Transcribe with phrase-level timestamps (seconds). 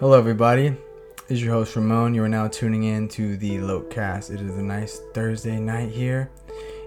[0.00, 0.76] Hello, everybody.
[1.28, 2.14] Is your host Ramon.
[2.14, 4.30] You are now tuning in to the Locast.
[4.32, 6.30] It is a nice Thursday night here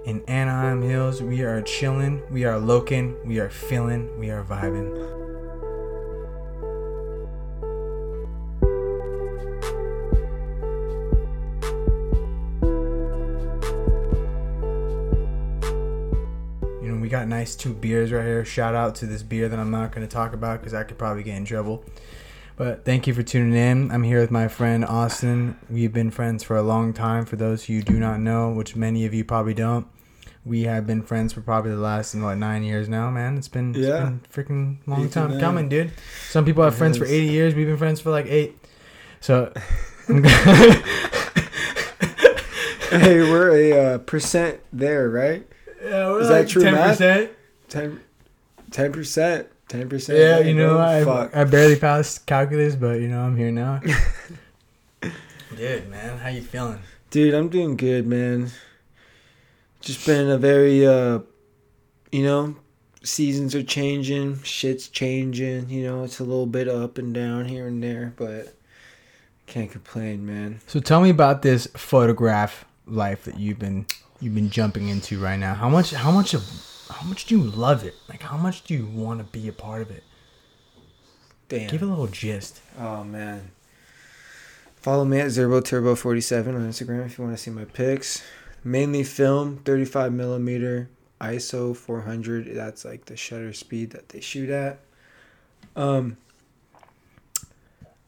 [0.05, 1.21] in Anaheim Hills.
[1.21, 2.21] We are chilling.
[2.31, 3.17] We are loking.
[3.27, 4.17] We are feeling.
[4.17, 4.95] We are vibing.
[16.81, 18.45] You know, we got nice two beers right here.
[18.45, 20.97] Shout out to this beer that I'm not going to talk about because I could
[20.97, 21.83] probably get in trouble.
[22.61, 23.89] But thank you for tuning in.
[23.89, 25.57] I'm here with my friend Austin.
[25.67, 27.25] We've been friends for a long time.
[27.25, 29.87] For those who do not know, which many of you probably don't,
[30.45, 33.35] we have been friends for probably the last what nine years now, man.
[33.35, 34.09] It's been Yeah.
[34.09, 35.91] it's been freaking long time coming, dude.
[36.29, 37.55] Some people have It friends for 80 years.
[37.55, 38.55] We've been friends for like eight.
[39.21, 39.51] So
[42.91, 45.47] hey, we're a uh, percent there, right?
[45.83, 46.99] yeah, we're Is that true math?
[46.99, 47.99] 10%.
[48.69, 50.19] 10 percent, ten percent.
[50.19, 51.41] Yeah, you know, I.
[51.41, 53.81] I barely passed calculus, but you know, I'm here now.
[55.55, 56.79] Dude, man, how you feeling?
[57.09, 58.51] Dude, I'm doing good, man.
[59.81, 61.19] Just been a very, uh,
[62.11, 62.55] you know,
[63.03, 65.69] seasons are changing, shit's changing.
[65.69, 68.55] You know, it's a little bit up and down here and there, but
[69.47, 70.61] can't complain, man.
[70.67, 73.85] So tell me about this photograph life that you've been
[74.19, 75.53] you've been jumping into right now.
[75.53, 76.43] How much how much of
[76.91, 77.95] how much do you love it?
[78.09, 80.03] Like how much do you want to be a part of it?
[81.49, 81.69] Damn.
[81.69, 82.61] Give a little gist.
[82.79, 83.51] Oh man.
[84.75, 88.23] Follow me at Zurbo Turbo 47 on Instagram if you want to see my pics.
[88.63, 90.89] Mainly film, 35 millimeter,
[91.19, 92.55] ISO 400.
[92.55, 94.79] That's like the shutter speed that they shoot at.
[95.75, 96.17] Um,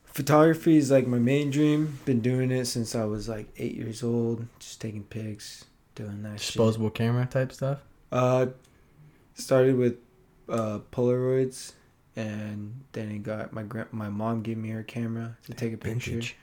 [0.06, 2.00] photography is like my main dream.
[2.06, 4.48] Been doing it since I was like eight years old.
[4.60, 6.54] Just taking pics, doing that shit.
[6.54, 7.80] Disposable camera type stuff.
[8.12, 8.48] Uh,
[9.36, 9.98] started with
[10.50, 11.74] uh, Polaroids,
[12.16, 15.78] and then it got my gra- my mom gave me her camera to take a
[15.78, 16.12] picture.
[16.12, 16.38] Vintage.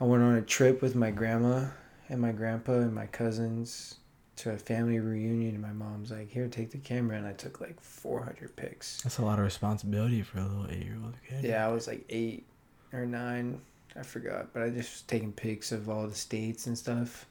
[0.00, 1.66] I went on a trip with my grandma
[2.08, 3.96] and my grandpa and my cousins
[4.36, 5.54] to a family reunion.
[5.54, 9.00] And my mom's like, "Here, take the camera," and I took like 400 pics.
[9.02, 11.44] That's a lot of responsibility for a little eight year old kid.
[11.44, 12.46] Yeah, I was like eight
[12.92, 13.60] or nine.
[13.96, 17.26] I forgot, but I just was taking pics of all the states and stuff.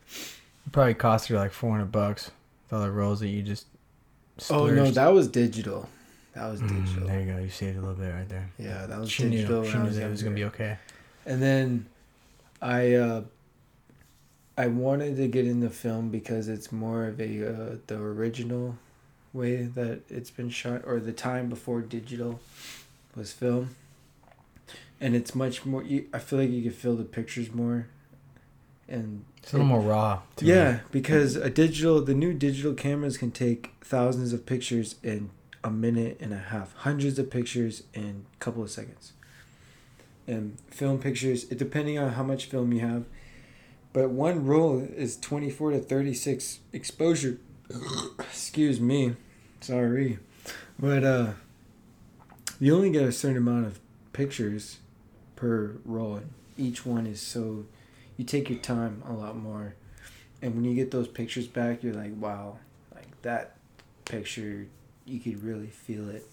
[0.65, 2.31] It probably cost you like four hundred bucks
[2.63, 3.65] with all the rolls that you just
[4.49, 5.87] Oh no, that was digital.
[6.33, 7.07] That was Mm, digital.
[7.07, 7.37] there you go.
[7.39, 8.49] You saved a little bit right there.
[8.57, 9.63] Yeah, that was She knew, digital.
[9.63, 10.77] she knew was that it was gonna be okay.
[11.25, 11.85] And then
[12.61, 13.21] I uh
[14.57, 18.77] I wanted to get in the film because it's more of a uh, the original
[19.31, 22.39] way that it's been shot or the time before digital
[23.15, 23.75] was film.
[25.01, 27.87] And it's much more you, I feel like you can feel the pictures more
[28.87, 30.21] and It's a little more raw.
[30.37, 30.51] to me.
[30.51, 35.31] yeah, because a digital the new digital cameras can take thousands of pictures in
[35.63, 39.13] a minute and a half, hundreds of pictures in a couple of seconds.
[40.27, 43.03] And film pictures, it depending on how much film you have,
[43.91, 47.37] but one roll is 24 to 36 exposure.
[48.19, 49.15] Excuse me.
[49.59, 50.19] Sorry.
[50.79, 51.31] But uh
[52.59, 53.79] you only get a certain amount of
[54.13, 54.77] pictures
[55.35, 56.21] per roll.
[56.57, 57.65] Each one is so
[58.17, 59.75] you take your time a lot more.
[60.41, 62.57] And when you get those pictures back, you're like, wow,
[62.93, 63.55] like that
[64.05, 64.67] picture,
[65.05, 66.25] you could really feel it.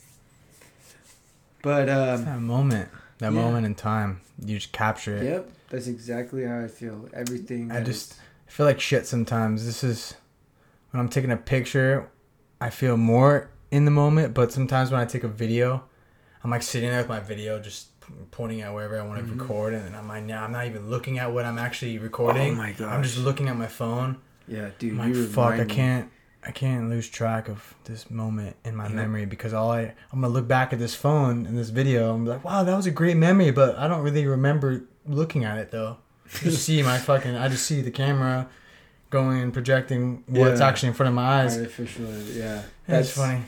[1.62, 2.88] But um, that moment.
[3.18, 3.40] That Yeah.
[3.42, 4.20] moment in time.
[4.44, 5.24] You just capture it.
[5.24, 7.08] yep, that's exactly how I feel.
[7.12, 7.70] Everything.
[7.70, 8.18] I just- is-
[8.48, 9.64] I feel like shit sometimes.
[9.66, 10.14] This is
[10.90, 12.08] when I'm taking a picture,
[12.60, 15.84] I feel more in the moment, but sometimes when I take a video,
[16.42, 17.88] I'm like sitting there with my video just
[18.30, 19.40] pointing at wherever I want to Mhm.
[19.40, 22.52] record and then I'm like, nah, I'm not even looking at what I'm actually recording.
[22.54, 22.88] Oh my gosh.
[22.92, 24.16] I'm just looking at my phone.
[24.48, 24.98] yeah, dude.
[24.98, 26.10] I'm like, fuck, I can't
[26.42, 28.94] I can't lose track of this moment in my Yep.
[28.94, 32.24] memory because all I I'm gonna look back at this phone in this video and
[32.24, 35.58] be like, wow, that was a great memory, but I don't really remember looking at
[35.58, 35.98] it though.
[36.42, 38.48] Just see my fucking I just see the camera
[39.10, 40.66] going and projecting what's Yeah.
[40.68, 41.56] actually in front of my eyes.
[41.58, 42.62] Artificial, yeah.
[42.86, 43.42] That's funny.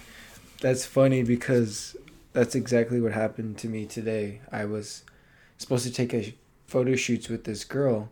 [0.61, 1.97] That's funny because
[2.33, 4.41] that's exactly what happened to me today.
[4.51, 5.03] I was
[5.59, 6.35] supposed to take a
[6.67, 8.09] photo shoots with this girl.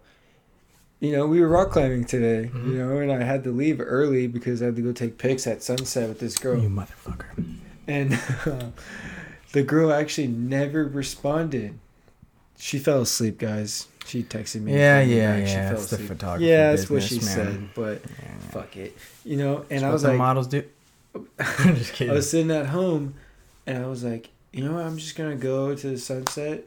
[1.00, 2.67] You know, we were rock climbing today, Mhm.
[2.72, 5.46] you know, and I had to leave early because I had to go take pics
[5.46, 6.61] at sunset with this girl.
[6.61, 7.25] You motherfucker.
[7.88, 8.12] And
[9.52, 11.78] the girl actually never responded.
[12.58, 13.87] She fell asleep, guys.
[14.05, 14.75] She texted me.
[14.75, 15.37] Yeah, called yeah.
[15.46, 15.69] She yeah.
[15.70, 16.08] fell It's the asleep.
[16.08, 17.69] photography Yeah, that's what she business, said.
[17.75, 18.50] But Yeah, yeah.
[18.50, 19.64] fuck it, you know.
[19.70, 20.64] And That's I what was the like, models do.
[21.38, 22.11] I'm just kidding.
[22.12, 23.14] I was sitting at home,
[23.70, 24.84] and I was like, you know what?
[24.84, 26.64] I'm just gonna go to the sunset,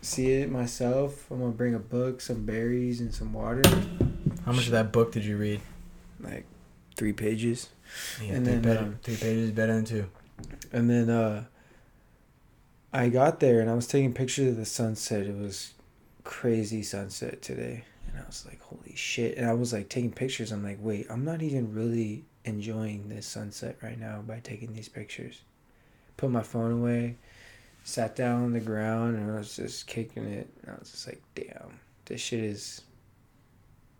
[0.00, 1.30] see it myself.
[1.30, 3.62] I'm gonna bring a book, some berries, and some water.
[4.44, 5.60] How much of that book did you read?
[6.20, 6.44] Like
[6.96, 7.70] three pages,
[8.22, 10.06] Yeah, And three, then, better, um, three pages better than two.
[10.72, 11.44] and then uh,
[12.92, 15.26] I got there and I was taking pictures of the sunset.
[15.26, 15.74] It was
[16.22, 17.84] crazy sunset today.
[18.08, 19.36] And I was like, holy shit.
[19.36, 20.52] And I was like taking pictures.
[20.52, 24.88] I'm like, wait, I'm not even really enjoying this sunset right now by taking these
[24.88, 25.40] pictures.
[26.16, 27.16] Put my phone away,
[27.82, 30.48] sat down on the ground, and I was just kicking it.
[30.62, 32.82] And I was just like, damn, this shit is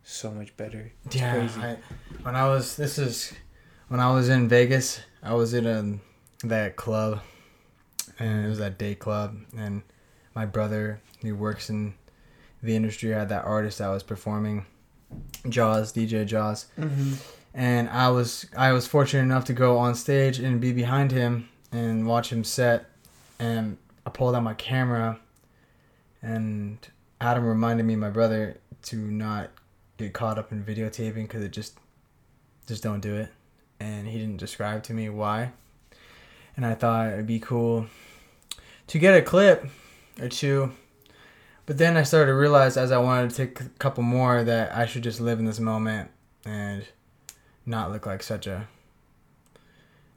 [0.02, 0.93] so much better.
[1.06, 1.61] It's yeah, crazy.
[1.61, 1.76] I,
[2.22, 3.32] when I was this is
[3.88, 7.20] when I was in Vegas, I was in a, that club,
[8.19, 9.82] and it was that day club, and
[10.34, 11.94] my brother who works in
[12.62, 14.67] the industry had that artist that was performing,
[15.49, 17.14] Jaws DJ Jaws, Mm-hmm.
[17.55, 21.49] and I was I was fortunate enough to go on stage and be behind him
[21.74, 22.86] and watch him set,
[23.38, 23.76] and
[24.06, 25.18] I pulled out my camera,
[26.22, 26.78] and
[27.20, 29.50] Adam reminded me, my brother, to not
[29.98, 31.76] get caught up in videotaping because it just
[32.66, 33.28] just don't do it,
[33.80, 35.50] and he didn't describe to me why,
[36.56, 37.86] and I thought it'd be cool
[38.86, 39.66] to get a clip
[40.20, 40.72] or two.
[41.66, 44.76] But then I started to realize as I wanted to take a couple more that
[44.76, 46.10] I should just live in this moment
[46.44, 46.84] and
[47.66, 48.68] not look like such a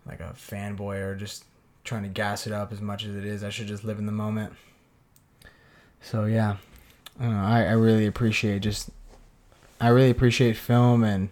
[0.05, 1.43] like a fanboy or just
[1.87, 3.43] trying to gas it up as much as it is.
[3.43, 4.53] I should just live in the moment.
[6.01, 6.57] So yeah,
[7.19, 8.89] I, don't know, I, I really appreciate just
[9.81, 11.29] I really appreciate film and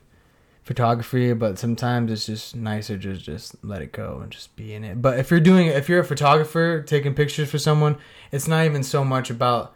[0.63, 4.83] photography, but sometimes it's just nicer to just let it go and just be in
[4.83, 5.01] it.
[5.01, 7.97] But if you're doing if you're a photographer taking pictures for someone,
[8.31, 9.75] it's not even so much about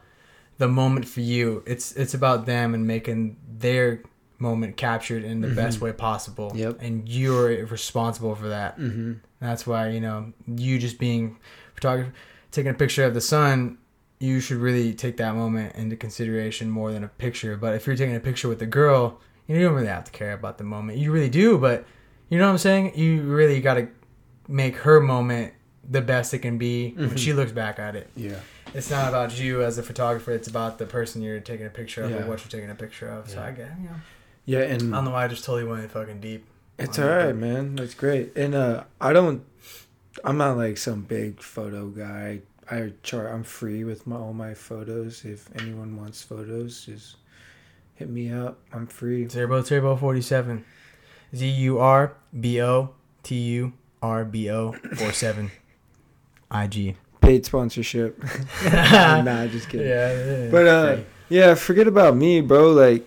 [0.58, 1.64] the moment for you.
[1.68, 4.02] It's it's about them and making their
[4.40, 5.82] moment captured in the best Mhm.
[5.82, 6.52] way possible.
[6.56, 6.78] Yep.
[6.82, 8.80] And you're responsible for that.
[8.80, 9.14] Mm-hmm.
[9.40, 11.38] That's why, you know, you just being
[11.76, 12.14] photographer
[12.52, 13.78] taking a picture of the sun,
[14.20, 17.56] you should really take that moment into consideration more than a picture.
[17.56, 20.34] But if you're taking a picture with a girl, you don't really have to care
[20.34, 20.98] about the moment.
[20.98, 21.86] You really do, but
[22.30, 22.98] you know what I'm saying?
[22.98, 23.88] You really got to
[24.48, 25.54] make her moment
[25.90, 27.18] the best it can be when Mhm.
[27.18, 28.10] she looks back at it.
[28.16, 28.40] Yeah.
[28.74, 32.04] It's not about you as a photographer, it's about the person you're taking a picture
[32.04, 32.18] of Yeah.
[32.24, 33.30] or what you're taking a picture of.
[33.30, 33.46] So Yeah.
[33.46, 33.96] I get, you know.
[34.46, 36.46] Yeah, I don't know why I just totally went fucking deep.
[36.80, 37.76] It's all right, man.
[37.76, 38.36] That's great.
[38.36, 39.44] And uh, I don't.
[40.24, 42.40] I'm not like some big photo guy.
[42.72, 43.32] I chart.
[43.32, 45.26] I'm free with my all my photos.
[45.26, 47.18] If anyone wants photos, just
[47.96, 48.60] hit me up.
[48.72, 49.26] I'm free.
[49.26, 50.64] Zurbo Turbo 47.
[51.36, 52.92] Z U R B O
[53.24, 55.52] T U R B O 47.
[56.52, 56.96] IG.
[57.22, 58.24] Paid sponsorship.
[58.64, 59.88] nah, just kidding.
[59.88, 60.48] Yeah.
[60.50, 60.98] But uh,
[61.28, 62.72] yeah, forget about me, bro.
[62.72, 63.06] Like,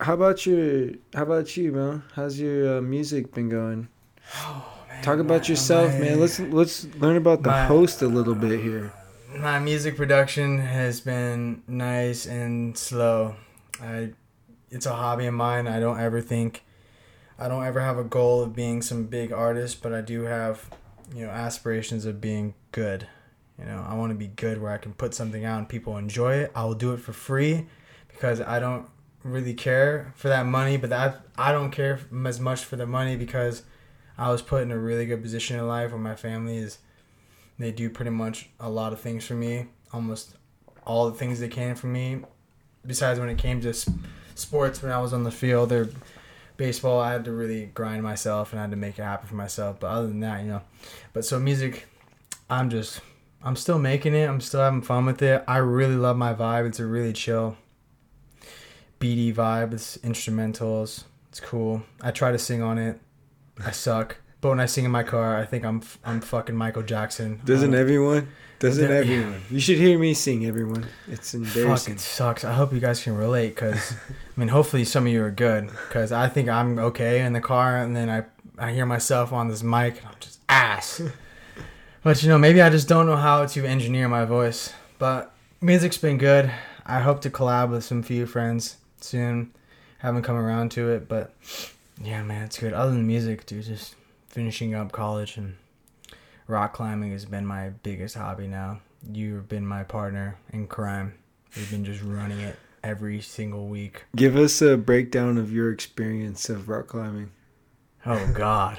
[0.00, 0.90] how about your?
[1.14, 2.02] How about you, man?
[2.14, 3.88] How's your uh, music been going?
[5.02, 6.20] Talk about yourself, man.
[6.20, 8.92] Let's let's learn about the my- host a little bit here.
[9.36, 13.36] My music production has been nice and slow.
[13.80, 14.10] I,
[14.70, 15.68] it's a hobby of mine.
[15.68, 16.64] I don't ever think,
[17.38, 20.68] I don't ever have a goal of being some big artist, but I do have,
[21.14, 23.06] you know, aspirations of being good.
[23.56, 25.96] You know, I want to be good where I can put something out and people
[25.96, 26.52] enjoy it.
[26.54, 27.66] I will do it for free
[28.08, 28.88] because I don't
[29.22, 33.16] really care for that money, but that I don't care as much for the money
[33.16, 33.62] because
[34.16, 36.78] I was put in a really good position in life where my family is
[37.60, 40.34] they do pretty much a lot of things for me, almost
[40.86, 42.20] all the things they can for me.
[42.86, 43.74] Besides when it came to
[44.34, 45.90] sports, when I was on the field or
[46.56, 49.34] baseball, I had to really grind myself and I had to make it happen for
[49.34, 49.78] myself.
[49.78, 50.62] But other than that, you know,
[51.12, 51.86] but so music,
[52.48, 53.02] I'm just,
[53.42, 54.26] I'm still making it.
[54.26, 55.44] I'm still having fun with it.
[55.46, 56.66] I really love my vibe.
[56.66, 57.58] It's a really chill,
[59.00, 59.72] beady vibe.
[59.74, 61.04] It's instrumentals.
[61.30, 61.82] It's cool.
[62.00, 63.00] I try to sing on it.
[63.64, 64.16] I suck.
[64.40, 67.40] But when I sing in my car, I think I'm I'm fucking Michael Jackson.
[67.44, 68.28] Doesn't Um, everyone?
[68.58, 68.96] Doesn't Yeah.
[68.96, 69.40] everyone?
[69.50, 70.86] You should hear me sing, everyone.
[71.08, 72.44] It's Fuck, it sucks.
[72.44, 75.68] I hope you guys can relate because, I mean, hopefully some of you are good
[75.88, 78.24] because I think I'm okay in the car and then I,
[78.58, 81.00] I hear myself on this mic and I'm just ass.
[82.02, 84.72] but, you know, maybe I just don't know how to engineer my voice.
[84.98, 86.50] But music's been good.
[86.84, 89.52] I hope to collab with some few friends soon.
[89.98, 91.34] Haven't come around to it, but
[92.02, 92.72] yeah, man, it's good.
[92.72, 93.94] Other than music, dude, just
[94.28, 95.56] finishing up college and
[96.46, 98.80] rock climbing has been my biggest hobby now.
[99.12, 101.14] You've been my partner in crime.
[101.56, 104.04] We've been just running it every single week.
[104.16, 107.30] Give us a breakdown of your experience of rock climbing.
[108.06, 108.78] Oh God.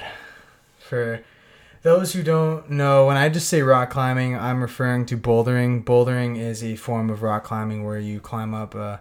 [0.79, 1.21] For
[1.83, 5.83] those who don't know, when I just say rock climbing, I'm referring to bouldering.
[5.83, 8.75] Bouldering is a form of rock climbing where you climb up.
[8.75, 8.97] Uh,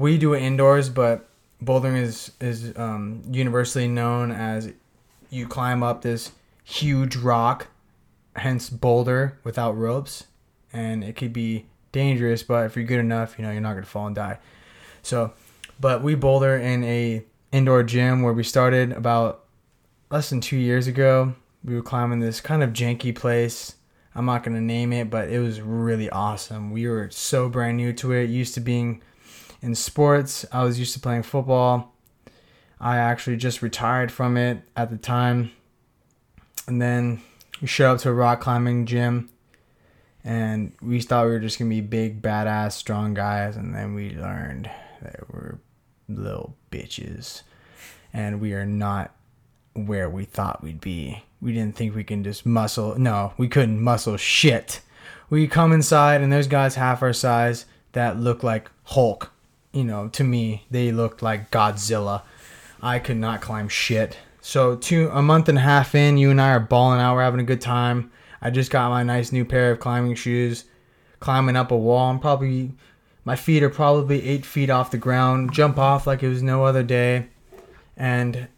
[0.00, 1.28] we do it indoors, but
[1.62, 4.72] bouldering is is um, universally known as
[5.28, 6.32] you climb up this
[6.64, 7.66] huge rock,
[8.34, 10.24] hence boulder without ropes,
[10.72, 12.42] and it could be dangerous.
[12.42, 14.38] But if you're good enough, you know you're not gonna fall and die.
[15.02, 15.34] So,
[15.78, 19.44] but we boulder in a indoor gym where we started about
[20.10, 21.34] less than two years ago.
[21.62, 23.74] We were climbing this kind of janky place.
[24.14, 26.70] I'm not gonna name it, but it was really awesome.
[26.70, 28.30] We were so brand new to it.
[28.30, 29.02] Used to being
[29.62, 30.44] in sports.
[30.52, 31.94] I was used to playing football.
[32.80, 35.52] I actually just retired from it at the time.
[36.66, 37.20] And then
[37.60, 39.28] we showed up to a rock climbing gym
[40.24, 44.10] and we thought we were just gonna be big, badass, strong guys, and then we
[44.10, 44.70] learned
[45.02, 45.58] that we're
[46.08, 47.42] little bitches.
[48.12, 49.14] And we are not
[49.74, 51.22] where we thought we'd be.
[51.40, 54.80] We didn't think we can just muscle no, we couldn't muscle shit.
[55.30, 59.32] We come inside and there's guys half our size that look like Hulk
[59.72, 62.22] you know, to me, they looked like Godzilla.
[62.82, 64.18] I could not climb shit.
[64.40, 67.14] So two a month and a half in, you and I are balling out.
[67.14, 68.10] We're having a good time.
[68.40, 70.64] I just got my nice new pair of climbing shoes.
[71.20, 72.10] Climbing up a wall.
[72.10, 72.72] I'm probably
[73.24, 75.52] my feet are probably eight feet off the ground.
[75.52, 77.28] Jump off like it was no other day,
[77.96, 78.48] and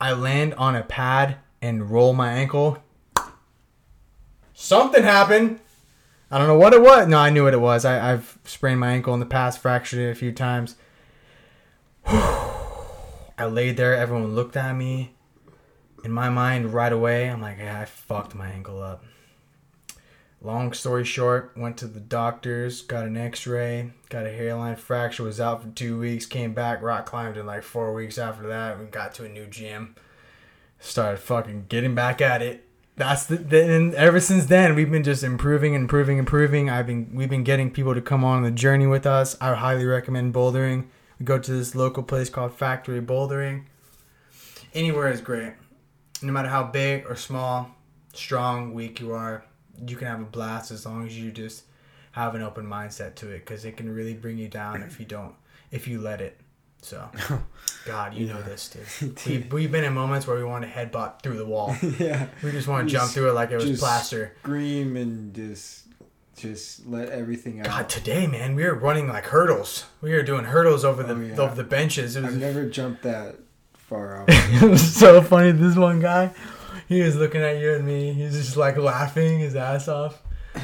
[0.00, 2.78] I land on a pad and roll my ankle.
[4.54, 5.58] Something happened.
[6.30, 7.08] I don't know what it was.
[7.08, 7.84] No, I knew what it was.
[7.84, 10.76] I, I've sprained my ankle in the past, fractured it a few times.
[12.06, 13.96] I laid there.
[13.96, 15.14] Everyone looked at me.
[16.04, 19.04] In my mind, right away, I'm like, yeah, I fucked my ankle up.
[20.40, 25.38] Long story short, went to the doctors, got an X-ray, got a hairline fracture, was
[25.40, 28.78] out for two weeks, came back, rock climbed in like four weeks after that.
[28.78, 29.96] We got to a new gym,
[30.78, 35.04] started fucking getting back at it that's the, the and ever since then we've been
[35.04, 36.68] just improving improving improving.
[36.68, 39.36] I've been we've been getting people to come on the journey with us.
[39.40, 40.86] I highly recommend bouldering.
[41.18, 43.64] We go to this local place called factory bouldering.
[44.74, 45.54] Anywhere is great.
[46.22, 47.70] No matter how big or small
[48.12, 49.44] strong weak you are
[49.86, 51.64] you can have a blast as long as you just
[52.12, 55.06] have an open mindset to it because it can really bring you down if you
[55.06, 55.34] don't
[55.70, 56.39] if you let it
[56.82, 57.08] so,
[57.84, 58.34] God, you yeah.
[58.34, 59.18] know this, dude.
[59.26, 61.76] We've, we've been in moments where we want to headbutt through the wall.
[61.98, 62.28] yeah.
[62.42, 64.36] We just want to jump through it like it was plaster.
[64.40, 65.86] Scream and just
[66.36, 67.66] just let everything out.
[67.66, 69.84] God, today, man, we were running like hurdles.
[70.00, 71.36] We were doing hurdles over the oh, yeah.
[71.36, 72.16] over the benches.
[72.16, 73.36] It was, I've never jumped that
[73.74, 74.24] far out.
[74.28, 75.52] it was so funny.
[75.52, 76.32] This one guy,
[76.88, 78.14] he was looking at you and me.
[78.14, 80.22] He's just like laughing his ass off.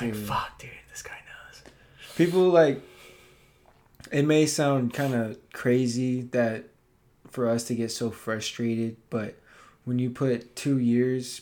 [0.00, 1.62] like, fuck, dude, this guy knows.
[2.16, 2.82] People like
[4.14, 6.66] it may sound kind of crazy that
[7.28, 9.34] for us to get so frustrated, but
[9.84, 11.40] when you put two years,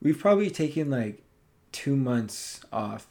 [0.00, 1.22] we've probably taken like
[1.70, 3.06] two months off.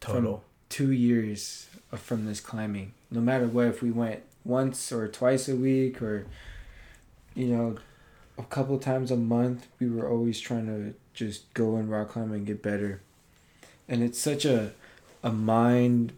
[0.00, 0.44] Total.
[0.68, 2.92] two years from this climbing.
[3.10, 6.26] No matter what, if we went once or twice a week or,
[7.34, 7.78] you know,
[8.36, 12.32] a couple times a month, we were always trying to just go and rock climb
[12.32, 13.00] and get better.
[13.88, 14.72] And it's such a,
[15.22, 16.12] a mind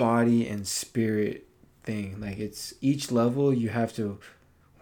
[0.00, 1.46] body and spirit
[1.82, 2.18] thing.
[2.18, 4.18] Like it's each level you have to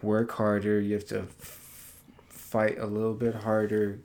[0.01, 0.81] work harder.
[0.81, 1.97] You have to f-
[2.29, 3.99] fight a little bit harder,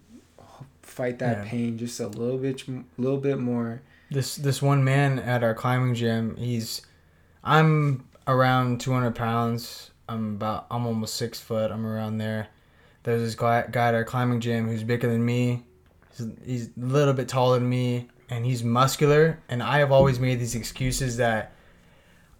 [0.81, 1.49] fight that yeah.
[1.49, 3.83] pain just a little bit, a little bit more.
[4.09, 6.81] This this one man at our climbing gym, he's,
[7.43, 9.91] I'm around 200 pounds.
[10.09, 11.69] I'm about I'm almost six foot.
[11.71, 12.47] I'm around there.
[13.03, 15.63] There's this guy, guy at our climbing gym who's bigger than me.
[16.17, 19.39] He's, he's a little bit taller than me and he's muscular.
[19.49, 21.53] And I have always made these excuses that,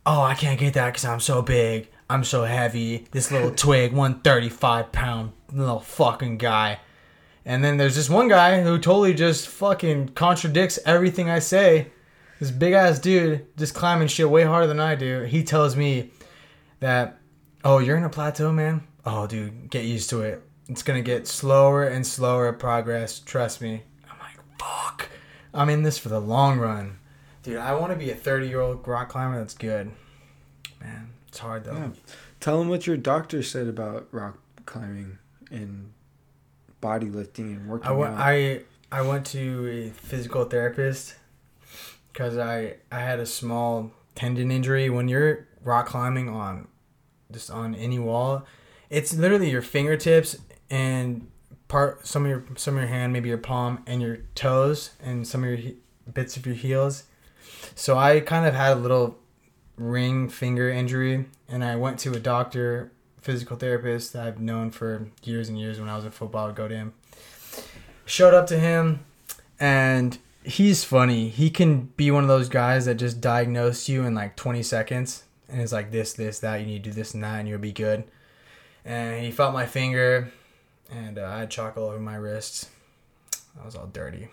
[0.06, 1.90] oh, I can't get that because I'm so big.
[2.10, 3.08] I'm so heavy.
[3.12, 6.80] This little twig, 135 pound little fucking guy.
[7.46, 11.88] And then there's this one guy who totally just fucking contradicts everything I say.
[12.40, 15.24] This big ass dude just climbing shit way harder than I do.
[15.24, 16.12] He tells me
[16.80, 17.20] that,
[17.64, 18.88] oh, you're in a plateau, man.
[19.06, 20.42] Oh, dude, get used to it.
[20.70, 23.20] It's gonna get slower and slower progress.
[23.20, 23.84] Trust me.
[24.10, 25.10] I'm like, fuck.
[25.54, 27.00] I'm in this for the long run.
[27.44, 29.92] Dude, I want to be a 30 year old rock climber that's good.
[30.82, 31.74] Man, it's hard though.
[31.74, 31.90] Yeah.
[32.40, 35.18] Tell them what your doctor said about rock climbing
[35.52, 35.94] and
[36.82, 38.20] body lifting and working I went, out.
[38.20, 41.16] I, I went to a physical therapist
[42.12, 44.90] because I, I had a small tendon injury.
[44.90, 46.68] When you're rock climbing on
[47.32, 48.46] just on any wall,
[48.90, 50.38] it's literally your fingertips
[50.70, 51.28] and
[51.68, 55.28] part some of your some of your hand, maybe your palm and your toes and
[55.28, 55.78] some of your he-
[56.12, 57.04] bits of your heels.
[57.76, 59.18] So I kind of had a little
[59.78, 62.92] ring finger injury, and I went to a doctor,
[63.22, 65.80] physical therapist that I've known for years and years.
[65.80, 66.94] When I was in football, I would go to him.
[68.06, 69.06] Showed up to him,
[69.60, 71.30] and he's funny.
[71.30, 75.24] He can be one of those guys that just diagnose you in like 20 seconds,
[75.48, 76.60] and it's like this, this, that.
[76.60, 78.04] You need to do this and that, and you'll be good.
[78.86, 80.32] And he felt my finger
[80.96, 82.70] and uh, I had chalk all over my wrists.
[83.62, 84.28] I was all dirty.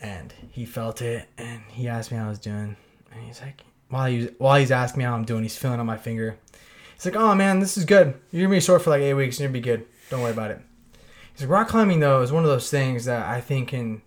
[0.00, 2.76] And he felt it, and he asked me how I was doing,
[3.12, 5.86] and he's like, while he's while he's asking me how I'm doing, he's feeling on
[5.86, 6.38] my finger.
[6.94, 8.14] He's like, "Oh man, this is good.
[8.30, 9.86] You're gonna be sore for like eight weeks, and you'll be good.
[10.10, 10.60] Don't worry about it.
[11.32, 14.02] He's like, rock climbing though is one of those things that I think can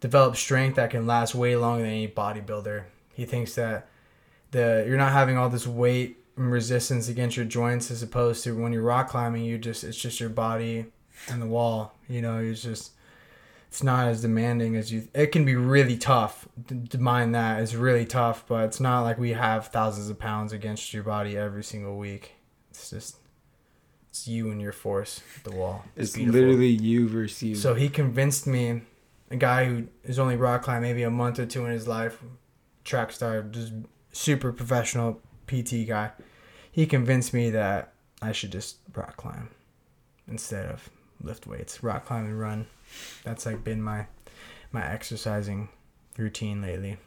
[0.00, 2.84] develop strength that can last way longer than any bodybuilder.
[3.14, 3.88] He thinks that
[4.50, 8.72] the you're not having all this weight resistance against your joints as opposed to when
[8.72, 10.86] you're rock climbing you just it's just your body
[11.28, 11.94] and the wall.
[12.08, 12.92] You know, it's just
[13.68, 15.08] it's not as demanding as you.
[15.14, 16.48] It can be really tough.
[16.68, 20.52] To, mind that it's really tough, but it's not like we have thousands of pounds
[20.52, 22.32] against your body every single week.
[22.70, 23.16] It's just
[24.08, 25.84] it's you and your force, the wall.
[25.94, 26.40] It's beautiful.
[26.40, 27.54] literally you versus you.
[27.54, 28.82] So he convinced me,
[29.30, 32.20] a guy who is only rock climbed maybe a month or two in his life,
[32.84, 33.72] track star, just
[34.10, 36.10] super professional PT guy.
[36.72, 39.48] He convinced me that I should just rock climb
[40.28, 40.88] instead of
[41.22, 41.82] lift weights.
[41.82, 42.66] Rock climb and run.
[43.24, 44.06] That's like been my
[44.72, 45.68] my exercising
[46.16, 46.98] routine lately,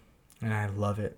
[0.42, 1.18] and I love it.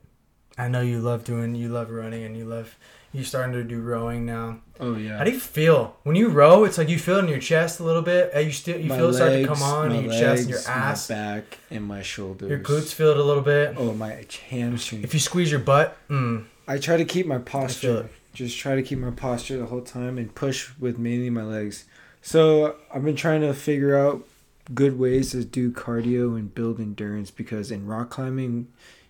[0.58, 2.76] I know you love doing, you love running, and you love
[3.12, 4.60] you starting to do rowing now.
[4.80, 5.18] oh yeah.
[5.18, 6.64] How do you feel when you row?
[6.66, 8.32] It's like you feel it in your chest a little bit.
[8.34, 10.50] and You still you My feel it start to come on in your chest and
[10.52, 11.10] your ass.
[11.10, 12.50] my back, and my shoulders.
[12.50, 13.76] Your glutes feel it a little bit.
[13.78, 15.04] Oh my hamstring.
[15.04, 18.10] If you squeeze your butt, mm, I try to keep my posture.
[18.36, 21.86] Just try to keep my posture the whole time and push with mainly my legs.
[22.22, 24.28] So I've been trying to figure out
[24.74, 28.68] good ways to do cardio and build endurance because in rock climbing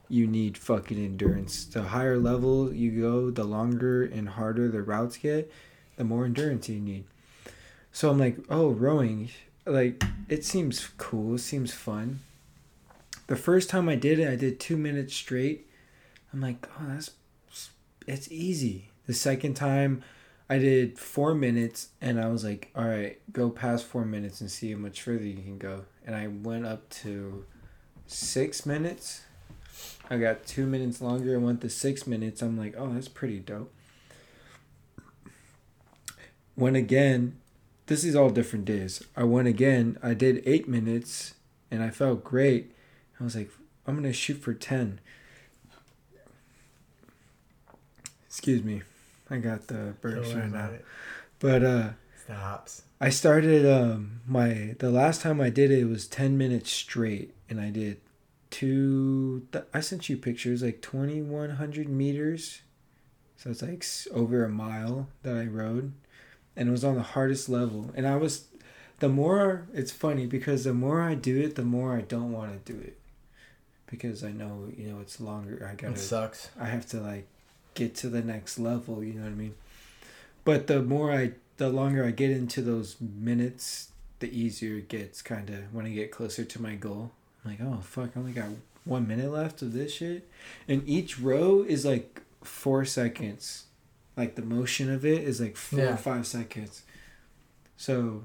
[0.09, 1.65] you need fucking endurance.
[1.65, 5.51] The higher level you go, the longer and harder the routes get,
[5.97, 7.05] the more endurance you need.
[7.91, 9.29] So I'm like, oh, rowing,
[9.65, 12.19] like it seems cool, it seems fun.
[13.25, 15.67] The first time I did it, I did two minutes straight.
[16.31, 17.09] I'm like, oh, that's
[18.05, 18.89] it's easy.
[19.07, 20.03] The second time
[20.49, 24.51] I did four minutes and I was like, all right, go past four minutes and
[24.51, 25.85] see how much further you can go.
[26.05, 27.45] And I went up to
[28.05, 29.23] six minutes.
[30.09, 32.41] I got two minutes longer and went to six minutes.
[32.43, 33.73] I'm like, oh, that's pretty dope.
[36.55, 37.37] Went again.
[37.87, 39.03] This is all different days.
[39.15, 39.97] I went again.
[40.01, 41.33] I did eight minutes
[41.71, 42.71] and I felt great.
[43.19, 43.49] I was like,
[43.87, 44.99] I'm to shoot for 10.
[48.27, 48.83] Excuse me.
[49.29, 50.69] I got the burps right now.
[51.39, 51.89] But uh
[52.23, 52.83] Stops.
[52.99, 57.59] I started um my the last time I did it was 10 minutes straight and
[57.61, 58.01] I did
[58.49, 62.61] two th- I sent you pictures like 2100 meters.
[63.37, 65.93] So it's like over a mile that I rode
[66.55, 68.45] and it was on the hardest level and I was
[68.99, 72.65] the more it's funny because the more I do it the more I don't want
[72.65, 72.97] to do it
[73.87, 76.49] because I know you know it's longer I got It sucks.
[76.59, 77.27] I have to like
[77.75, 79.53] get to the next level, you know what I mean?
[80.43, 85.21] But the more I the longer I get into those minutes, the easier it gets
[85.21, 87.11] kind of when I get closer to my goal.
[87.43, 88.49] I'm like, "Oh, fuck, I only got
[88.85, 90.27] 1 minute left of this shit."
[90.67, 93.65] And each row is like 4 seconds.
[94.17, 95.93] Like the motion of it is like 4 Yeah.
[95.93, 96.83] or 5 seconds.
[97.77, 98.23] So,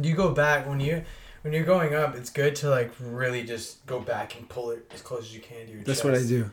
[0.00, 1.04] You go back when you
[1.42, 2.14] when you're going up.
[2.16, 5.40] It's good to like really just go back and pull it as close as you
[5.40, 6.04] can to your that's chest.
[6.04, 6.50] what I do.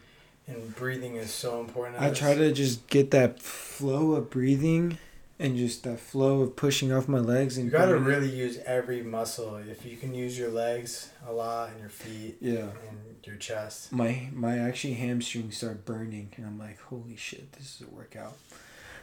[0.47, 2.01] And breathing is so important.
[2.01, 4.99] I try to just get that flow of breathing
[5.39, 9.01] and just that flow of pushing off my legs and You gotta really use every
[9.01, 9.55] muscle.
[9.55, 12.69] If you can use your legs a lot and your feet yeah.
[12.87, 13.91] and your chest.
[13.91, 18.37] my my actually hamstrings start burning and i'm like holy shit this is a workout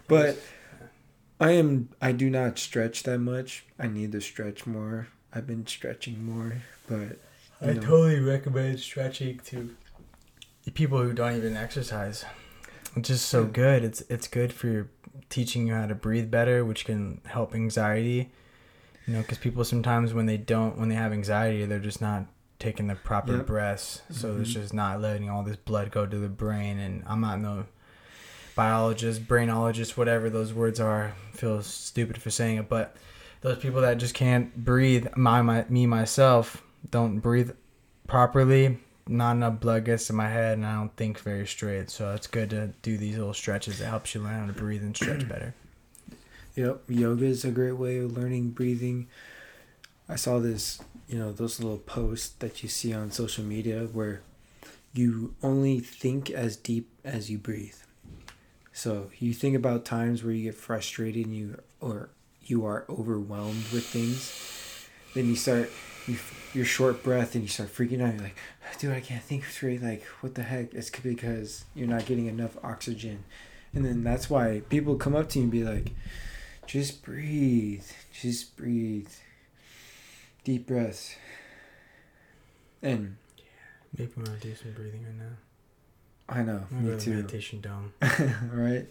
[0.07, 0.39] but
[1.41, 5.67] i am i do not stretch that much i need to stretch more i've been
[5.67, 7.19] stretching more but
[7.61, 9.75] I know, totally recommend stretching to
[10.71, 12.25] people who don't even exercise.
[12.97, 13.85] It's just so good.
[13.85, 14.89] It's it's good for your,
[15.29, 18.31] teaching you how to breathe better, which can help anxiety.
[19.07, 22.27] You know, because people sometimes when they don't, when they have anxiety, they're just not
[22.61, 23.47] taking the proper Yep.
[23.47, 24.03] breaths.
[24.11, 24.53] So it's Mhm.
[24.53, 26.79] just not letting all this blood go to the brain.
[26.79, 27.65] And I'm not no
[28.55, 31.15] biologist, brainologist, whatever those words are.
[31.33, 32.97] I feel stupid for saying it, but
[33.41, 37.51] those people that just can't breathe, my, my me myself, don't breathe
[38.07, 38.79] properly.
[39.09, 41.91] Not enough blood gets to my head, and I don't think very straight.
[41.91, 43.81] So it's good to do these little stretches.
[43.81, 45.55] It helps you learn how to breathe and stretch better.
[46.55, 49.09] yep yoga is a great way of learning breathing
[50.09, 54.21] i saw this you know those little posts that you see on social media where
[54.93, 57.77] you only think as deep as you breathe
[58.73, 62.11] so you think about times where you get frustrated and you or
[62.43, 65.71] you are overwhelmed with things then you start
[66.07, 66.17] you
[66.55, 68.37] you're short breath and you start freaking out you're like
[68.79, 72.57] dude i can't think straight like what the heck it's because you're not getting enough
[72.65, 73.23] oxygen
[73.75, 75.93] and then that's why people come up to you and be like
[76.67, 79.09] just breathe just breathe
[80.45, 81.15] deep breaths
[82.83, 83.45] and Yeah,
[83.97, 85.37] Maybe we want to do some breathing right now.
[86.29, 87.93] i know I'm me go to the too meditation dome.
[88.53, 88.87] right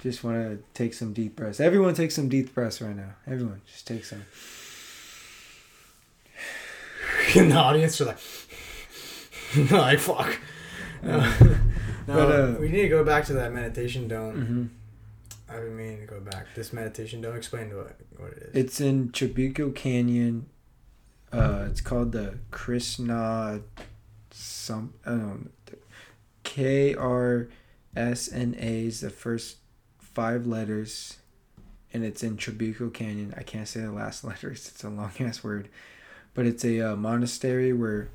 [0.00, 1.58] Just want to take some deep breaths.
[1.60, 3.14] Everyone take some deep breaths right now.
[3.26, 4.22] Everyone, just take some.
[7.36, 8.18] In the audience are like,
[9.70, 10.38] like fuck.
[11.02, 11.58] No, no
[12.06, 14.36] But, uh, we need to go back to that meditation dome.
[14.36, 15.54] Mm-hmm.
[15.54, 16.46] I've been meaning to go back.
[16.54, 17.36] This meditation dome.
[17.36, 18.54] Explain to what what it is.
[18.54, 20.46] It's in Trabuco Canyon.
[21.32, 23.60] Uh, it's called the Krishna.
[24.30, 25.78] Some I don't know.
[26.42, 27.48] K R
[27.96, 29.58] S N A is the first
[29.98, 31.18] five letters,
[31.92, 33.34] and it's in Trabuco Canyon.
[33.36, 34.68] I can't say the last letters.
[34.68, 35.68] It's a long ass word,
[36.34, 38.08] but it's a uh, monastery where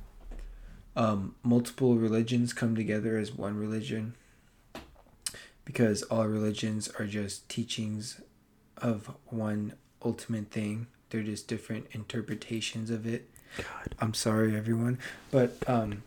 [0.95, 4.15] um, multiple religions come together as one religion.
[5.65, 8.21] Because all religions are just teachings
[8.77, 10.87] of one ultimate thing.
[11.09, 13.29] They're just different interpretations of it.
[13.57, 13.95] God.
[13.99, 14.99] I'm sorry, everyone,
[15.31, 16.03] but um,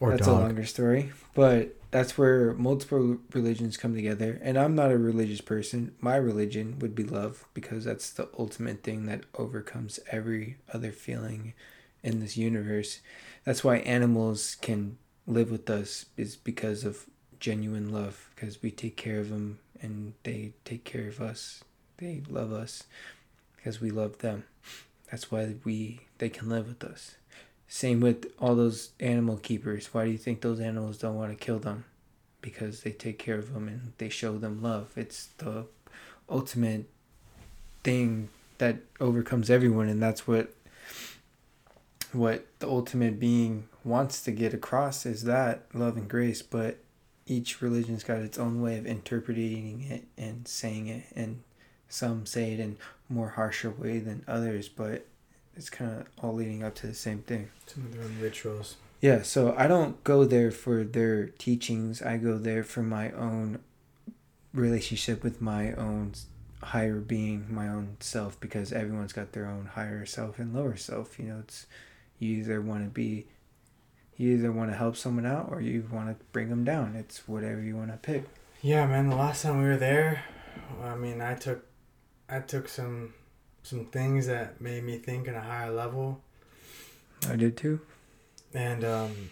[0.00, 1.12] Or that's a longer story.
[1.34, 4.38] But that's where multiple religions come together.
[4.42, 5.94] And I'm not a religious person.
[6.00, 11.54] My religion would be love because that's the ultimate thing that overcomes every other feeling
[12.02, 13.00] in this universe.
[13.44, 17.06] That's why animals can live with us is because of
[17.40, 21.62] genuine love because we take care of them and they take care of us.
[21.98, 22.84] They love us
[23.56, 24.44] because we love them.
[25.10, 27.17] That's why we they can live with us.
[27.68, 29.92] Same with all those animal keepers.
[29.92, 31.84] Why do you think those animals don't want to kill them?
[32.40, 34.92] Because they take care of them and they show them love.
[34.96, 35.66] It's the
[36.30, 36.86] ultimate
[37.84, 40.54] thing that overcomes everyone, and that's what
[42.12, 46.40] what the ultimate being wants to get across is that love and grace.
[46.40, 46.78] But
[47.26, 51.42] each religion's got its own way of interpreting it and saying it, and
[51.90, 52.78] some say it in
[53.10, 54.70] more harsher way than others.
[54.70, 55.06] But
[55.58, 57.50] it's kind of all leading up to the same thing.
[57.66, 58.76] Some of their own rituals.
[59.00, 62.00] Yeah, so I don't go there for their teachings.
[62.00, 63.58] I go there for my own
[64.54, 66.14] relationship with my own
[66.62, 71.18] higher being, my own self, because everyone's got their own higher self and lower self.
[71.18, 71.66] You know, it's
[72.18, 73.26] you either want to be,
[74.16, 76.96] you either want to help someone out or you want to bring them down.
[76.96, 78.24] It's whatever you want to pick.
[78.62, 79.08] Yeah, man.
[79.08, 80.24] The last time we were there,
[80.82, 81.64] I mean, I took,
[82.28, 83.14] I took some,
[83.68, 86.22] some things that made me think in a higher level,
[87.28, 87.80] I did too.
[88.54, 89.30] and um,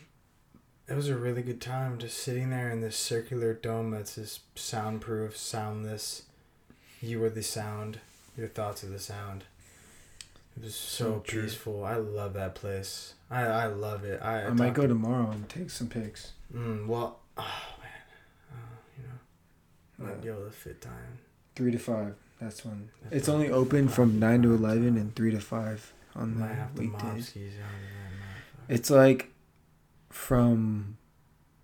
[0.87, 4.41] it was a really good time just sitting there in this circular dome that's just
[4.59, 6.25] soundproof, soundless.
[7.01, 8.01] You were the sound.
[8.37, 9.45] Your thoughts are the sound.
[10.55, 11.83] It was so, So peaceful.
[11.83, 13.15] I love that place.
[13.31, 14.21] I I love it.
[14.23, 16.33] I, I, might go tomorrow and take some pics.
[16.55, 19.05] Mm, well, oh man, uh, you
[20.05, 21.21] know, might be able to fit time.
[21.55, 22.15] Three to five.
[22.41, 26.39] That's when That's it's only open from nine to eleven and three to five on
[26.39, 27.29] the weekdays.
[27.29, 28.75] skis out of that motherfucker.
[28.75, 29.31] It's like
[30.11, 30.99] from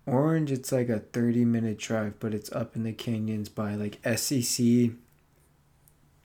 [0.05, 3.99] Orange, it's like a 30 minute drive, but it's up in the canyons by like
[4.17, 4.91] SEC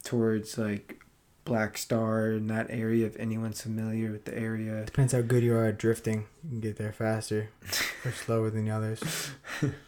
[0.04, 1.00] towards like
[1.44, 3.06] Black Star and that area.
[3.06, 6.26] If anyone's familiar with the area, Depends how good you are at drifting.
[6.44, 7.50] You can get there faster
[8.04, 9.30] or slower than the others.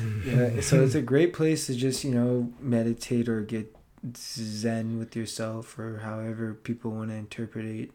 [0.24, 0.60] yeah.
[0.60, 3.74] So it's a great place to just you know meditate or get
[4.16, 7.90] zen with yourself or however people want to interpret it,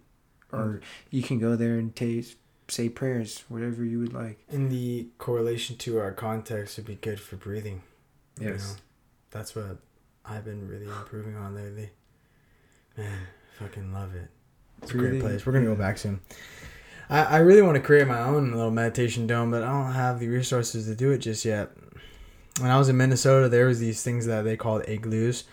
[0.52, 0.82] or mm.
[1.10, 2.38] you can go there and taste.
[2.68, 4.40] Say prayers, whatever you would like.
[4.50, 7.82] In the correlation to our context would be good for breathing.
[8.40, 8.70] you Yes.
[8.70, 8.76] know?
[9.32, 9.78] That's what
[10.24, 11.90] I've been really improving on lately.
[12.98, 13.18] Man,
[13.60, 14.30] fucking love it.
[14.82, 15.46] It's a great place.
[15.46, 16.22] We're gonna go back soon.
[17.10, 20.20] I, I really want to create my own little meditation dome, but I don't have
[20.20, 21.72] the resources to do it just yet.
[22.60, 25.46] When I was in Minnesota, there was these things that they called igloos,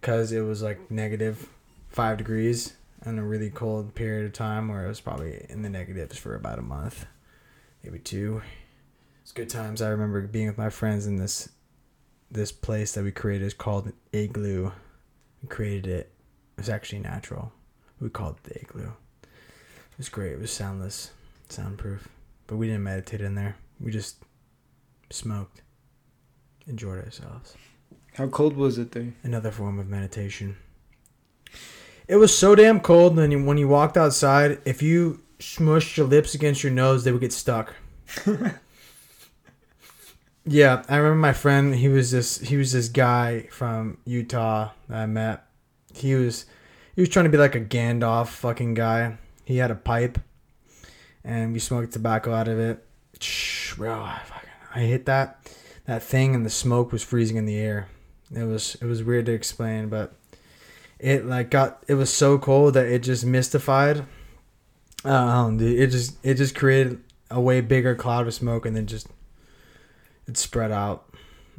[0.00, 1.48] because it was like negative
[1.88, 5.68] five degrees in a really cold period of time, where it was probably in the
[5.68, 7.06] negatives for about a month,
[7.84, 8.42] maybe two.
[9.22, 9.82] It's good times.
[9.82, 11.48] I remember being with my friends in this
[12.30, 14.72] this place that we created is called igloo.
[15.42, 16.12] We created it.
[16.56, 17.52] It was actually natural.
[18.00, 18.90] We called it the igloo.
[19.22, 20.32] It was great.
[20.32, 21.10] It was soundless,
[21.48, 22.08] soundproof.
[22.48, 23.56] But we didn't meditate in there.
[23.78, 24.16] We just
[25.10, 25.62] smoked,
[26.66, 27.56] enjoyed ourselves.
[28.14, 29.12] How cold was it there?
[29.22, 30.56] Another form of meditation.
[32.08, 33.16] It was so damn cold.
[33.16, 37.20] Then when you walked outside, if you smushed your lips against your nose, they would
[37.20, 37.74] get stuck.
[40.46, 41.74] yeah, I remember my friend.
[41.74, 42.38] He was this.
[42.38, 45.44] He was this guy from Utah that I met.
[45.92, 46.46] He was,
[46.94, 49.18] he was trying to be like a Gandalf fucking guy.
[49.44, 50.18] He had a pipe,
[51.24, 52.84] and we smoked tobacco out of it.
[53.20, 55.50] Shh, bro, I, fucking, I hit that,
[55.86, 57.88] that thing, and the smoke was freezing in the air.
[58.34, 60.14] It was it was weird to explain, but
[60.98, 64.04] it like got it was so cold that it just mystified.
[65.04, 69.08] Um, it just it just created a way bigger cloud of smoke, and then just
[70.26, 71.08] it spread out.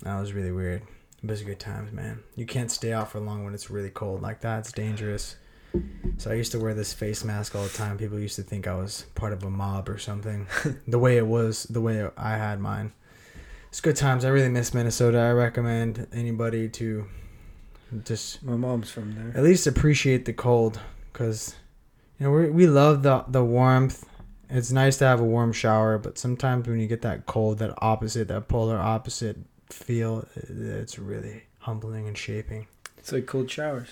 [0.04, 0.84] That was really weird.
[1.24, 2.20] It was good times, man.
[2.36, 4.60] You can't stay out for long when it's really cold like that.
[4.60, 5.36] It's dangerous.
[6.18, 7.98] So I used to wear this face mask all the time.
[7.98, 10.48] People used to think I was part of a mob or something.
[10.88, 12.94] the way it was, the way I had mine.
[13.78, 14.26] It's good times.
[14.26, 15.20] I really miss Minnesota.
[15.20, 17.06] I recommend anybody to
[18.06, 19.38] just My mom's from there.
[19.38, 20.80] at least appreciate the cold
[21.14, 21.54] because
[22.20, 24.04] you know we we love the the warmth.
[24.50, 27.76] It's nice to have a warm shower, but sometimes when you get that cold, that
[27.78, 29.38] opposite, that polar opposite
[29.70, 32.66] feel, it's really humbling and shaping.
[32.98, 33.90] It's like cold showers.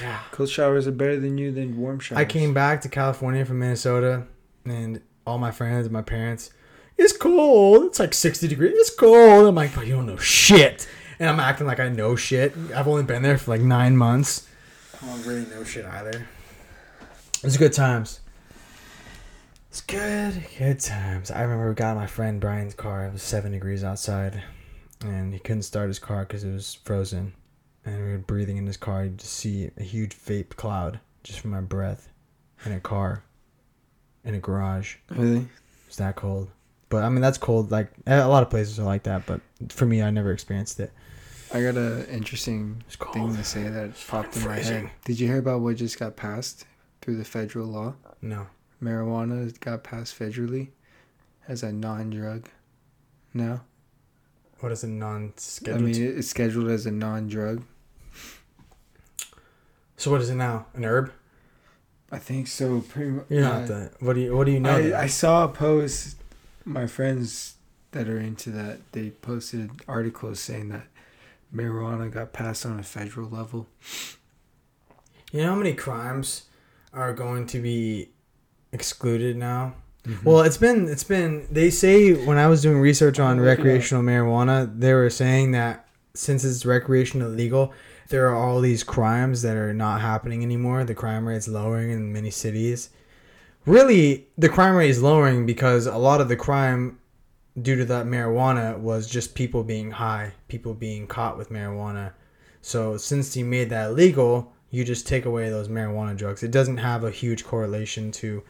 [0.00, 0.20] Yeah.
[0.30, 2.20] Cold showers are better than you than warm showers.
[2.20, 4.22] I came back to California from Minnesota,
[4.64, 6.52] and all my friends my parents,
[6.96, 7.86] it's cold.
[7.86, 8.72] It's like 60 degrees.
[8.74, 9.46] It's cold.
[9.46, 10.88] I'm like, but you don't know shit.
[11.18, 12.54] And I'm acting like I know shit.
[12.74, 14.48] I've only been there for like nine months.
[15.02, 16.26] I don't really know shit either.
[17.42, 18.20] It's good times.
[19.68, 21.30] It's good, good times.
[21.30, 23.06] I remember we got in my friend Brian's car.
[23.06, 24.40] It was seven degrees outside,
[25.04, 27.34] and he couldn't start his car because it was frozen.
[27.84, 29.04] And we were breathing in his car.
[29.04, 32.08] You just see a huge vape cloud just from my breath
[32.64, 33.24] in a car,
[34.24, 34.96] in a garage.
[35.10, 35.48] Really?
[35.88, 36.50] It's that cold.
[36.88, 37.70] But I mean, that's cold.
[37.70, 39.26] Like a lot of places are like that.
[39.26, 40.92] But for me, I never experienced it.
[41.52, 44.86] I got an interesting thing to say that popped in my freezing.
[44.88, 44.90] head.
[45.04, 46.66] Did you hear about what just got passed
[47.00, 47.94] through the federal law?
[48.20, 48.48] No.
[48.82, 50.70] Marijuana got passed federally
[51.46, 52.48] as a non-drug.
[53.32, 53.60] No.
[54.60, 55.80] What is a non-scheduled?
[55.80, 57.62] I mean, it's scheduled as a non-drug.
[59.96, 60.66] so what is it now?
[60.74, 61.12] An herb?
[62.10, 62.80] I think so.
[62.80, 63.26] Pretty much.
[63.28, 63.90] You're not the.
[64.00, 64.36] What do you?
[64.36, 64.76] What do you know?
[64.76, 66.16] I, I saw a post.
[66.64, 67.54] My friends
[67.92, 70.86] that are into that they posted articles saying that
[71.54, 73.68] marijuana got passed on a federal level.
[75.32, 76.44] You know how many crimes
[76.92, 78.10] are going to be
[78.72, 79.74] excluded now?
[80.04, 80.28] Mm-hmm.
[80.28, 84.78] Well, it's been it's been they say when I was doing research on recreational marijuana,
[84.78, 87.72] they were saying that since it's recreational legal,
[88.08, 90.84] there are all these crimes that are not happening anymore.
[90.84, 92.90] The crime rate's lowering in many cities.
[93.66, 96.98] Really, the crime rate is lowering because a lot of the crime
[97.60, 102.12] due to that marijuana was just people being high, people being caught with marijuana.
[102.62, 106.42] So since you made that legal, you just take away those marijuana drugs.
[106.42, 108.42] It doesn't have a huge correlation to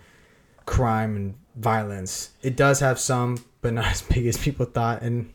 [0.67, 2.31] crime and violence.
[2.43, 5.03] It does have some, but not as big as people thought.
[5.03, 5.33] And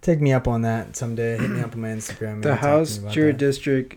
[0.00, 1.38] take me up on that someday.
[1.38, 2.42] Hit me up on my Instagram.
[2.42, 3.32] The House me Jury.
[3.32, 3.96] District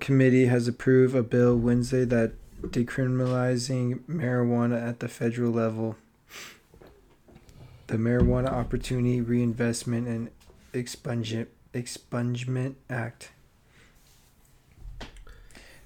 [0.00, 5.96] Committee has approved a bill Wednesday that decriminalizing marijuana at the federal level.
[7.86, 10.30] The Marijuana Opportunity Reinvestment and
[10.72, 13.30] Expungement Expungement Act.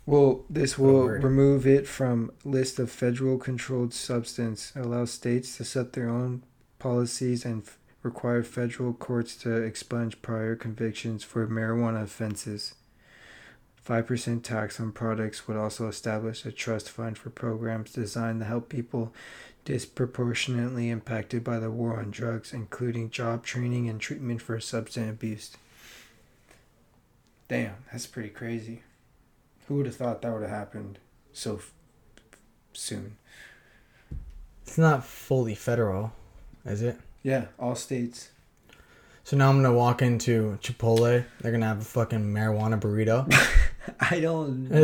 [0.06, 5.92] Well, this will remove it from list of federal controlled substance, allow states to set
[5.92, 6.42] their own
[6.78, 12.74] policies and f- require federal courts to expunge prior convictions for marijuana offenses.
[13.86, 18.68] 5% tax on products would also establish a trust fund for programs designed to help
[18.68, 19.12] people
[19.64, 25.56] disproportionately impacted by the war on drugs, including job training and treatment for substance abuse.
[27.48, 28.82] Damn, that's pretty crazy.
[29.66, 30.98] Who would have thought that would have happened
[31.32, 31.72] so f-
[32.72, 33.16] soon?
[34.62, 36.12] It's not fully federal,
[36.64, 36.96] is it?
[37.22, 38.30] Yeah, all states.
[39.24, 41.24] So now I'm gonna walk into Chipotle.
[41.40, 43.32] They're gonna have a fucking marijuana burrito.
[44.00, 44.76] I don't know.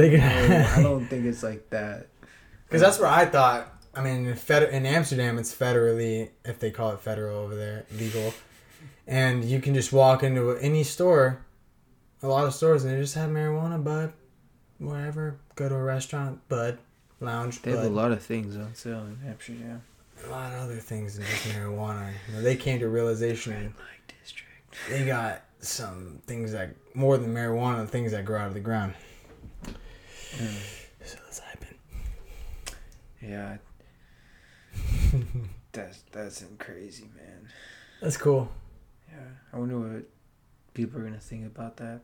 [0.77, 2.09] I don't think it's like that.
[2.67, 3.73] Because that's what I thought.
[3.95, 7.87] I mean, in, fed- in Amsterdam, it's federally, if they call it federal over there,
[7.97, 8.35] legal.
[9.07, 11.45] And you can just walk into any store,
[12.23, 14.13] a lot of stores, and they just have marijuana, bud,
[14.79, 15.37] whatever.
[15.55, 16.79] Go to a restaurant, bud,
[17.21, 19.83] lounge, They have a lot of things on sale in Amsterdam.
[20.27, 22.13] A lot of other things than just marijuana.
[22.29, 24.75] You know, they came to realization Light district.
[24.91, 28.95] they got some things that, more than marijuana, things that grow out of the ground.
[29.65, 30.47] Hmm.
[31.05, 32.75] So that's hyping.
[33.23, 33.57] Yeah.
[35.73, 37.49] that's that's crazy, man.
[38.03, 38.49] That's cool.
[39.09, 39.19] Yeah.
[39.53, 40.03] I wonder what
[40.75, 42.01] people are gonna think about that.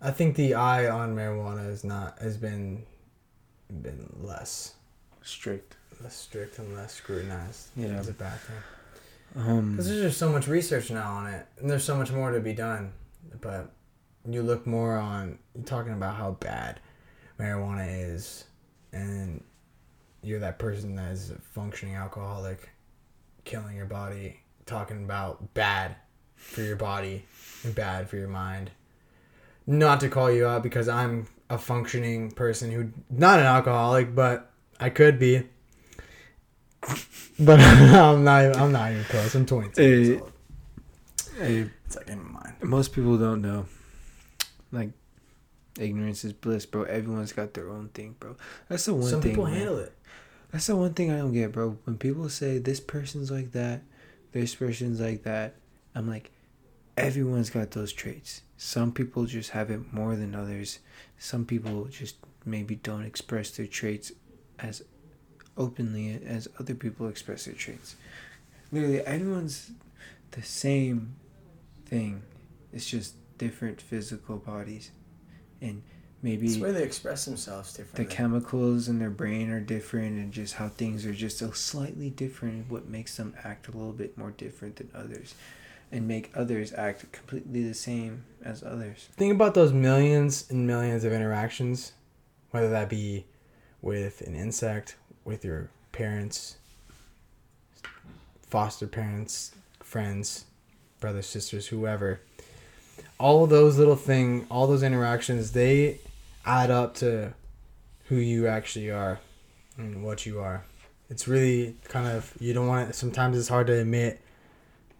[0.00, 2.84] I think the eye on marijuana is not has been
[3.82, 4.74] been less
[5.22, 5.76] Strict.
[6.02, 7.68] less strict and less scrutinized.
[7.76, 7.98] Yeah.
[7.98, 8.56] It's a bad thing.
[9.36, 9.72] Um.
[9.72, 12.40] Because there's just so much research now on it, and there's so much more to
[12.40, 12.92] be done.
[13.40, 13.70] But
[14.28, 16.80] you look more on talking about how bad
[17.38, 18.44] marijuana is,
[18.92, 19.44] and
[20.22, 22.70] you're that person that is a functioning alcoholic,
[23.44, 25.96] killing your body, talking about bad
[26.34, 27.24] for your body
[27.62, 28.70] and bad for your mind.
[29.66, 34.50] Not to call you out because I'm a functioning person who not an alcoholic, but
[34.80, 35.42] I could be.
[37.38, 38.56] But I'm not.
[38.56, 39.34] I'm not even close.
[39.34, 39.82] I'm 22.
[39.82, 40.08] years
[41.38, 41.70] Hey, old.
[41.86, 42.54] It's like in mind.
[42.62, 43.66] Most people don't know.
[44.72, 44.90] Like,
[45.78, 46.84] ignorance is bliss, bro.
[46.84, 48.36] Everyone's got their own thing, bro.
[48.68, 49.32] That's the one Some thing.
[49.32, 49.54] people man.
[49.54, 49.92] handle it.
[50.50, 51.76] That's the one thing I don't get, bro.
[51.84, 53.82] When people say this person's like that,
[54.32, 55.54] this person's like that,
[55.94, 56.30] I'm like,
[56.96, 58.42] everyone's got those traits.
[58.56, 60.78] Some people just have it more than others.
[61.18, 64.12] Some people just maybe don't express their traits
[64.58, 64.82] as
[65.56, 67.96] openly as other people express their traits.
[68.72, 69.70] Literally, everyone's
[70.32, 71.16] the same
[71.86, 72.22] thing.
[72.72, 74.90] It's just different physical bodies.
[75.60, 75.82] And
[76.22, 78.04] maybe It's where they express themselves differently.
[78.04, 82.10] the chemicals in their brain are different and just how things are just so slightly
[82.10, 85.34] different what makes them act a little bit more different than others
[85.92, 91.04] and make others act completely the same as others Think about those millions and millions
[91.04, 91.92] of interactions,
[92.50, 93.24] whether that be
[93.80, 96.56] with an insect, with your parents,
[98.48, 100.46] foster parents, friends,
[101.00, 102.20] brothers, sisters, whoever.
[103.18, 105.98] All those little thing, all those interactions, they
[106.44, 107.34] add up to
[108.04, 109.18] who you actually are
[109.76, 110.64] and what you are.
[111.10, 112.94] It's really kind of you don't want it.
[112.94, 114.20] Sometimes it's hard to admit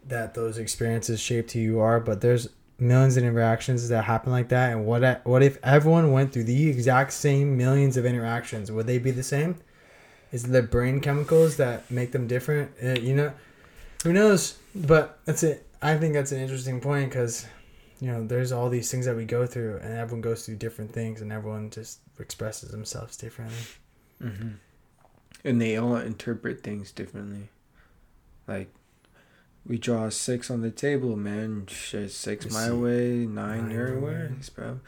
[0.07, 4.49] that those experiences shaped who you are, but there's millions of interactions that happen like
[4.49, 4.73] that.
[4.73, 8.73] And what what if everyone went through the exact same millions of interactions?
[8.73, 9.57] Would they be the same?
[10.37, 12.73] Is it the brain chemicals that make them different?
[12.83, 13.33] Uh, you know,
[14.03, 14.59] who knows?
[14.75, 15.67] But that's it.
[15.81, 17.47] I think that's an interesting point because
[18.01, 20.93] you know there's all these things that we go through, and everyone goes through different
[20.93, 23.57] things, and everyone just expresses themselves differently.
[24.23, 24.49] mm-hmm.
[25.45, 27.49] and they all interpret things differently
[28.47, 28.73] like
[29.67, 34.01] we draw a six on the table man shit six my way nine nine your
[34.01, 34.31] way.
[34.55, 34.81] bro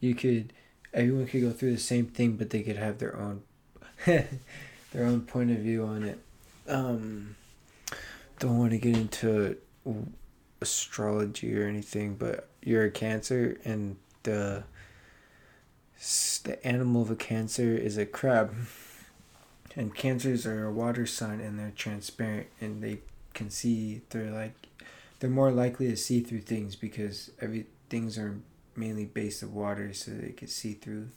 [0.00, 0.52] you could
[0.92, 3.42] everyone could go through the same thing but they could have their own
[4.92, 6.18] their own point of view on it.
[6.66, 7.36] Um
[8.38, 9.56] don't want to get into
[10.60, 14.62] astrology or anything but you're a cancer and the
[16.44, 18.54] the animal of a cancer is a crab.
[19.76, 23.00] And cancers are a water sign and they're transparent and they
[23.34, 24.54] can see they're like
[25.20, 28.40] they're more likely to see through things because every things are
[28.74, 31.08] mainly based of water so they can see through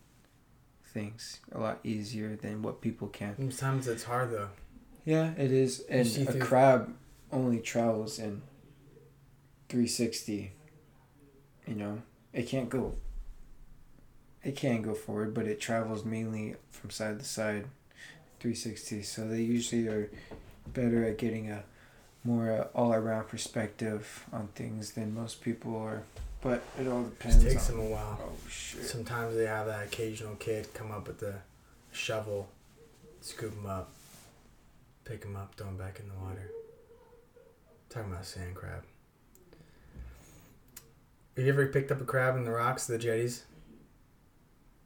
[0.92, 3.36] things a lot easier than what people can.
[3.52, 4.50] Sometimes it's hard though.
[5.06, 6.94] yeah it is and a crab
[7.32, 8.42] only travels in
[9.70, 10.52] 360
[11.68, 12.02] you know?
[12.34, 12.94] It can't go
[14.44, 17.66] it can go forward but it travels mainly from side to side
[18.40, 20.10] 360 so they usually are
[20.74, 21.64] better at getting a
[22.24, 26.04] more uh, all-around perspective on things than most people are
[26.42, 28.20] but it all It depends takes on them a while.
[28.24, 31.36] oh shit Sometimes they have that occasional kid come up with the
[31.92, 32.50] shovel,
[33.22, 33.92] scoop them up,
[35.06, 36.50] pick them up, throw them back in the water.
[37.90, 38.84] Talking about sand crab.
[41.36, 43.44] Have you ever picked up a crab in the rocks, the jetties?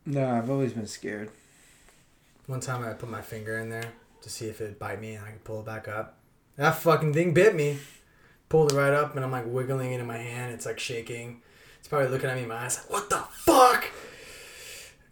[0.07, 1.31] no i've always been scared
[2.45, 3.89] One time I put my finger in there
[4.21, 6.17] to see if it'd bite me and I could pull it back up.
[6.57, 7.77] That fucking thing bit me.
[8.49, 10.53] Pulled it right up and I'm like wiggling it in my hand.
[10.53, 11.41] It's like shaking.
[11.79, 13.85] It's probably looking at me in my eyes like, what the fuck?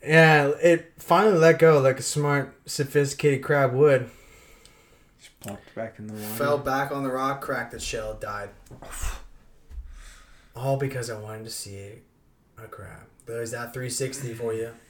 [0.06, 4.10] Yeah, it finally let go like a smart, sophisticated crab would.
[5.19, 8.50] just plopped back in the water Fell back on the rock, cracked its shell, died.
[10.56, 12.02] All because I wanted to see
[12.58, 13.08] a crab.
[13.26, 14.72] There's that 360 for you.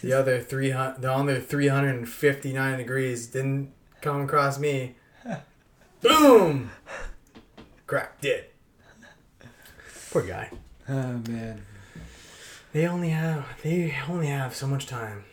[0.00, 4.94] The other 300, the other 359 degrees didn't come across me.
[6.00, 6.70] Boom!
[7.86, 8.54] Cracked it.
[10.10, 10.50] Poor guy.
[10.88, 11.62] oh man
[12.72, 15.24] They only have they only have so much time.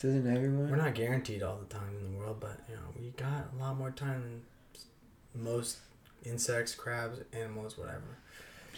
[0.00, 3.10] doesn't everyone We're not guaranteed all the time in the world, but you know we
[3.10, 5.78] got a lot more time than most
[6.24, 8.18] insects, crabs, animals, whatever.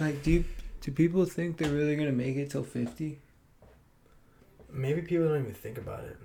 [0.00, 0.44] Like, do you,
[0.80, 3.18] do people think they're really gonna make it till fifty?
[4.72, 6.16] Maybe people don't even think about it.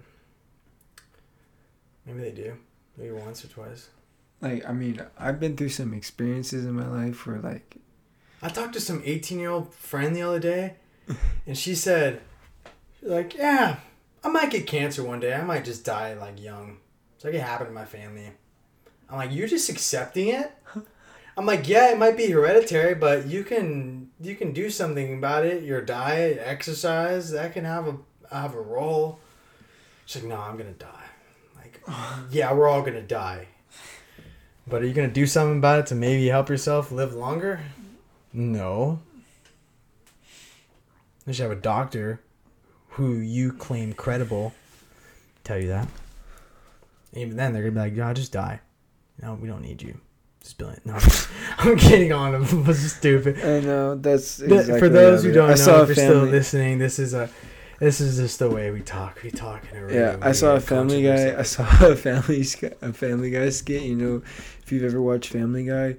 [2.06, 2.58] Maybe they do.
[2.98, 3.90] Maybe once or twice.
[4.42, 7.78] Like, I mean, I've been through some experiences in my life where, like,
[8.42, 10.76] I talked to some 18 year old friend the other day,
[11.46, 12.22] and she said,
[13.00, 13.78] she's like, yeah,
[14.24, 15.34] I might get cancer one day.
[15.34, 16.78] I might just die like young.
[17.16, 18.32] It's like it happened to my family.
[19.10, 20.52] I'm like, you're just accepting it.
[21.38, 25.46] I'm like, yeah, it might be hereditary, but you can you can do something about
[25.46, 25.64] it.
[25.64, 27.98] Your diet, exercise, that can have a
[28.34, 29.20] have a role.
[30.06, 31.06] She's like, no, I'm gonna die.
[31.58, 31.82] Like,
[32.32, 33.48] yeah, we're all gonna die.
[34.70, 37.62] But are you gonna do something about it to maybe help yourself live longer?
[38.32, 39.00] No.
[41.26, 42.22] You should have a doctor
[42.90, 44.54] who you claim credible
[45.44, 45.88] tell you that.
[47.14, 48.60] Even then, they're gonna be like, "Yeah, just die.
[49.22, 50.00] No, we don't need you."
[50.42, 50.80] Just billion.
[50.86, 50.98] No,
[51.58, 52.44] I'm kidding on him.
[52.44, 53.44] It was stupid.
[53.44, 55.50] I know that's Th- exactly For those who don't.
[55.50, 57.30] I saw know, if you're still listening, this is a,
[57.80, 59.22] this is just the way we talk.
[59.24, 61.38] We talk in a really Yeah, I saw a Family Guy.
[61.38, 62.46] I saw a Family
[62.82, 63.84] a Family Guy skit.
[63.84, 64.22] You know,
[64.62, 65.96] if you've ever watched Family Guy,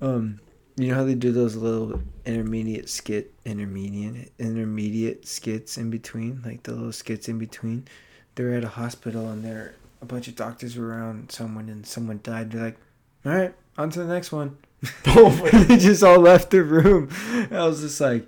[0.00, 0.40] um,
[0.76, 6.64] you know how they do those little intermediate skit, intermediate, intermediate skits in between, like
[6.64, 7.86] the little skits in between.
[8.34, 12.20] They're at a hospital and there a bunch of doctors were around someone and someone
[12.22, 12.50] died.
[12.50, 12.76] They're like,
[13.24, 14.58] all right, on to the next one.
[15.06, 17.08] Oh, they just all left the room.
[17.50, 18.26] I was just like,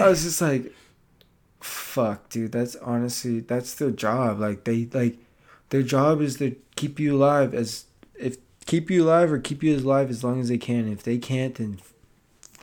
[0.00, 0.72] I was just like,
[1.60, 2.52] fuck, dude.
[2.52, 4.40] That's honestly that's their job.
[4.40, 5.18] Like they like
[5.70, 7.84] their job is to keep you alive as
[8.14, 8.36] if
[8.66, 10.90] keep you alive or keep you alive as long as they can.
[10.90, 11.80] If they can't, then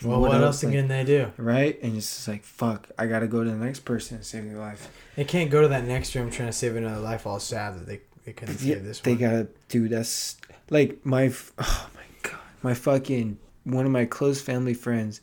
[0.03, 1.31] well, what, else like, can they do?
[1.37, 2.87] Right, and it's just like fuck.
[2.97, 4.89] I gotta go to the next person and save their life.
[5.15, 7.25] They can't go to that next room trying to save another life.
[7.25, 9.17] All sad that they they couldn't Yeah, save this they one.
[9.19, 10.37] They gotta do that's
[10.69, 15.21] like my oh my god my fucking one of my close family friends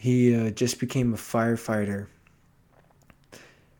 [0.00, 2.06] he uh, just became a firefighter.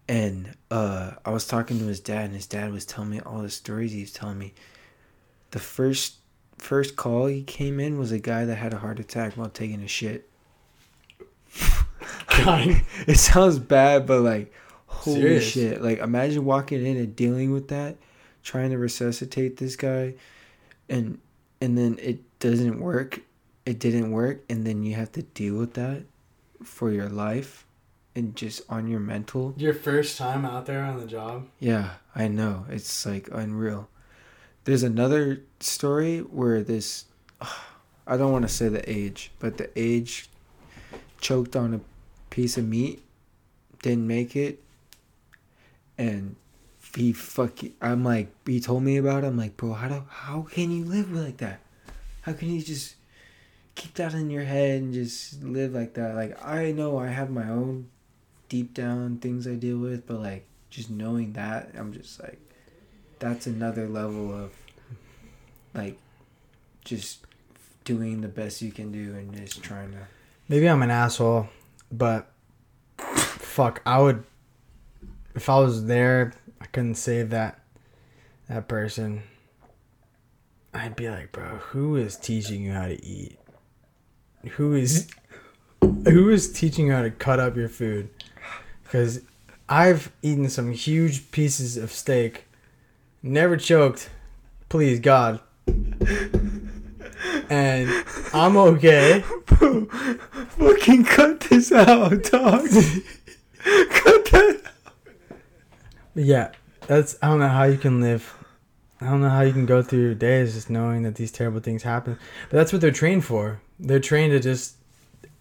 [0.06, 3.40] And uh, i was talking to his dad and his dad was telling me all
[3.40, 4.52] the stories he was telling me.
[5.52, 6.16] The first
[6.58, 9.80] first call he came in was a guy that had a heart attack while taking
[9.80, 10.28] a shit.
[12.36, 12.82] God.
[13.06, 14.52] it sounds bad but like
[14.84, 15.44] holy Serious.
[15.48, 15.82] shit.
[15.82, 17.96] Like imagine walking in and dealing with that
[18.42, 20.16] trying to resuscitate this guy
[20.86, 21.18] and
[21.62, 23.22] and then it doesn't work.
[23.64, 26.02] It didn't work and then you have to deal with that
[26.62, 27.66] for your life
[28.14, 29.54] and just on your mental.
[29.56, 31.46] Your first time out there on the job.
[31.58, 32.66] yeah i know.
[32.68, 33.88] It's like unreal.
[34.64, 37.04] There's another story where this
[38.06, 40.28] i don't want to say the age but the age
[41.20, 41.80] choked on a
[42.30, 43.02] piece of meat
[43.82, 44.62] didn't make it
[45.98, 46.34] and
[46.96, 49.28] he fucking i'm like he told me about it.
[49.28, 51.60] I'm like bro how do how can you live like that?
[52.22, 52.96] How can you just
[53.80, 57.30] keep that in your head and just live like that like i know i have
[57.30, 57.88] my own
[58.50, 62.38] deep down things i deal with but like just knowing that i'm just like
[63.18, 64.52] that's another level of
[65.72, 65.98] like
[66.84, 67.24] just
[67.84, 69.98] doing the best you can do and just trying to
[70.50, 71.48] Maybe I'm an asshole,
[71.92, 72.28] but
[72.98, 74.24] fuck, I would
[75.36, 77.60] if I was there, I couldn't save that
[78.48, 79.22] that person.
[80.74, 83.38] I'd be like, bro, who is teaching you how to eat?
[84.52, 85.08] Who is
[85.80, 88.08] who is teaching you how to cut up your food?
[88.84, 89.20] Because
[89.68, 92.46] I've eaten some huge pieces of steak,
[93.22, 94.10] never choked,
[94.68, 95.40] please God,
[97.50, 99.20] and I'm okay.
[99.50, 102.68] fucking cut this out dog
[103.90, 104.60] cut that
[106.14, 106.52] But yeah,
[106.86, 108.39] that's I don't know how you can live.
[109.00, 111.60] I don't know how you can go through your days just knowing that these terrible
[111.60, 112.18] things happen.
[112.50, 113.60] But that's what they're trained for.
[113.78, 114.76] They're trained to just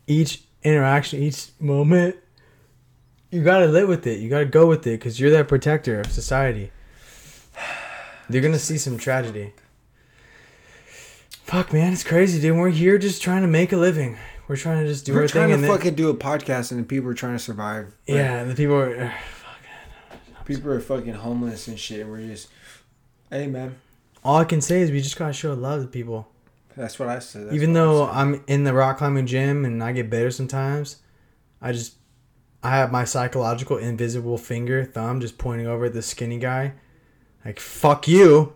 [0.07, 2.15] each interaction, each moment.
[3.31, 4.19] You gotta live with it.
[4.19, 6.71] You gotta go with it because you're that protector of society.
[8.29, 9.53] You're gonna see some tragedy.
[11.43, 12.55] Fuck, man, it's crazy, dude.
[12.57, 14.17] We're here just trying to make a living.
[14.47, 15.23] We're trying to just do our thing.
[15.23, 17.39] we're trying to and then- fucking do a podcast and the people are trying to
[17.43, 19.13] survive Like, yeah, and the people are.
[20.45, 22.49] people are fucking homeless and shit and we're just
[23.29, 23.75] hey man
[24.23, 26.27] All I can say is we just gotta show love to people.
[26.75, 28.07] that's what i said That's Even though.
[28.07, 30.97] I'm in the rock climbing gym and I get better sometimes,
[31.61, 31.95] I just
[32.61, 36.73] I have my psychological invisible finger thumb just pointing over at the skinny guy,
[37.45, 38.53] like fuck you,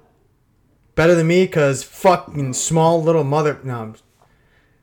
[0.96, 3.60] better than me because fucking small little mother.
[3.64, 3.94] No,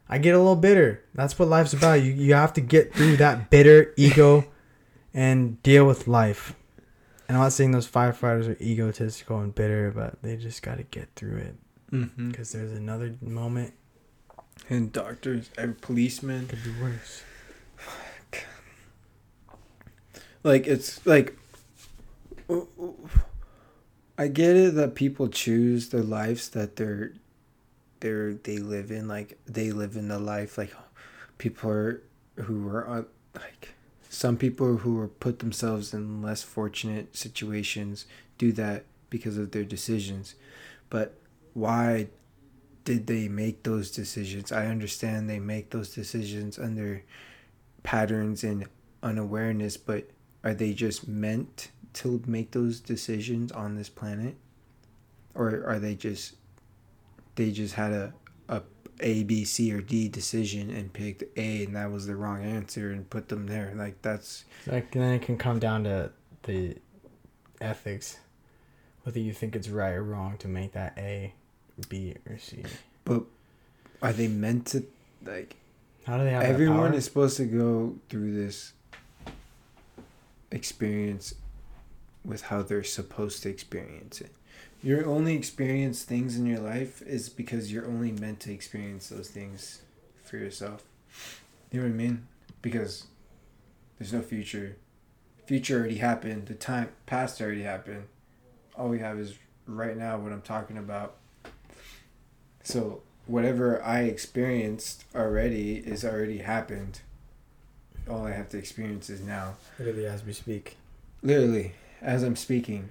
[0.08, 1.04] I get a little bitter.
[1.14, 2.02] That's what life's about.
[2.02, 4.46] You you have to get through that bitter ego
[5.12, 6.54] and deal with life.
[7.30, 10.82] And I'm not saying those firefighters are egotistical and bitter, but they just got to
[10.82, 11.54] get through it.
[11.92, 12.32] Mm-hmm.
[12.32, 13.72] Because there's another moment.
[14.68, 16.48] And doctors and policemen.
[16.48, 17.22] Could be worse.
[20.42, 21.38] like it's like
[24.18, 27.12] I get it that people choose their lives that they're
[28.00, 30.74] they're they live in like they live in the life like
[31.38, 32.02] people are
[32.34, 33.06] who are
[33.36, 33.68] like
[34.12, 38.06] some people who are put themselves in less fortunate situations
[38.38, 40.34] do that because of their decisions.
[40.90, 41.14] But
[41.54, 42.08] why
[42.84, 44.50] did they make those decisions?
[44.50, 47.04] I understand they make those decisions under
[47.84, 48.66] patterns and
[49.02, 50.10] unawareness but
[50.42, 54.34] are they just meant to make those decisions on this planet?
[55.36, 56.34] Or are they just
[57.36, 58.12] they just had a
[59.00, 62.90] a b c or d decision and picked a and that was the wrong answer
[62.90, 66.12] and put them there like that's Like then it can come down to
[66.44, 66.76] the
[67.60, 68.18] ethics,
[69.04, 71.34] whether you think it's right or wrong to make that A
[71.88, 72.64] B or C.
[73.04, 73.24] But
[74.02, 74.84] are they meant to
[75.24, 75.56] like?
[76.06, 78.72] How do they have Everyone is supposed to go through this
[80.50, 81.34] experience
[82.24, 84.32] with how they're supposed to experience it.
[84.82, 89.28] Your only experience things in your life is because you're only meant to experience those
[89.28, 89.82] things
[90.24, 90.84] for yourself.
[91.70, 92.26] You know what I mean?
[92.62, 93.04] Because
[93.98, 94.76] there's no future.
[95.44, 96.46] Future already happened.
[96.46, 98.04] The time past already happened.
[98.74, 99.34] All we have is
[99.66, 101.16] right now what I'm talking about.
[102.62, 107.00] So whatever I experienced already is already happened.
[108.08, 109.56] All I have to experience is now.
[109.78, 110.78] Literally as we speak.
[111.22, 112.88] Literally, as I'm speaking.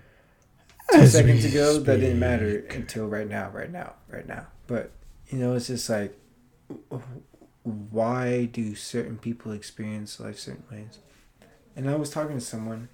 [0.92, 4.48] Two As seconds ago, that didn't matter until right now, right now, right now.
[4.68, 4.92] But,
[5.30, 6.18] you know, it's just like,
[7.64, 11.00] why do certain people experience life certain ways?
[11.76, 12.90] And I was talking to someone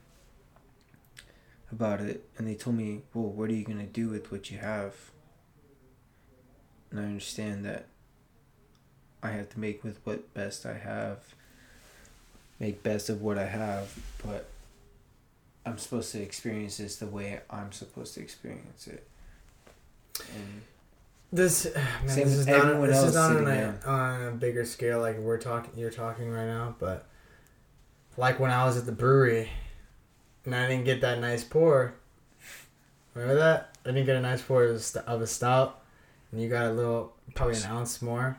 [1.72, 4.52] about it, and they told me, well, what are you going to do with what
[4.52, 4.94] you have?
[6.92, 7.88] And I understand that
[9.24, 11.20] I have to make with what best I have,
[12.60, 14.50] make best of what I have, but
[15.66, 19.08] I'm supposed to experience this the way I'm supposed to experience it.
[20.36, 20.62] And
[21.32, 25.18] This man, this is not this is not on a, on a bigger scale like
[25.18, 27.08] we're talking you're talking right now, but
[28.18, 29.50] like when I was at the brewery
[30.46, 31.96] and I didn't get that nice pour.
[33.14, 33.76] Remember that?
[33.86, 35.82] I didn't get a nice pour of a, of a stout,
[36.32, 38.38] and you got a little, probably an ounce more.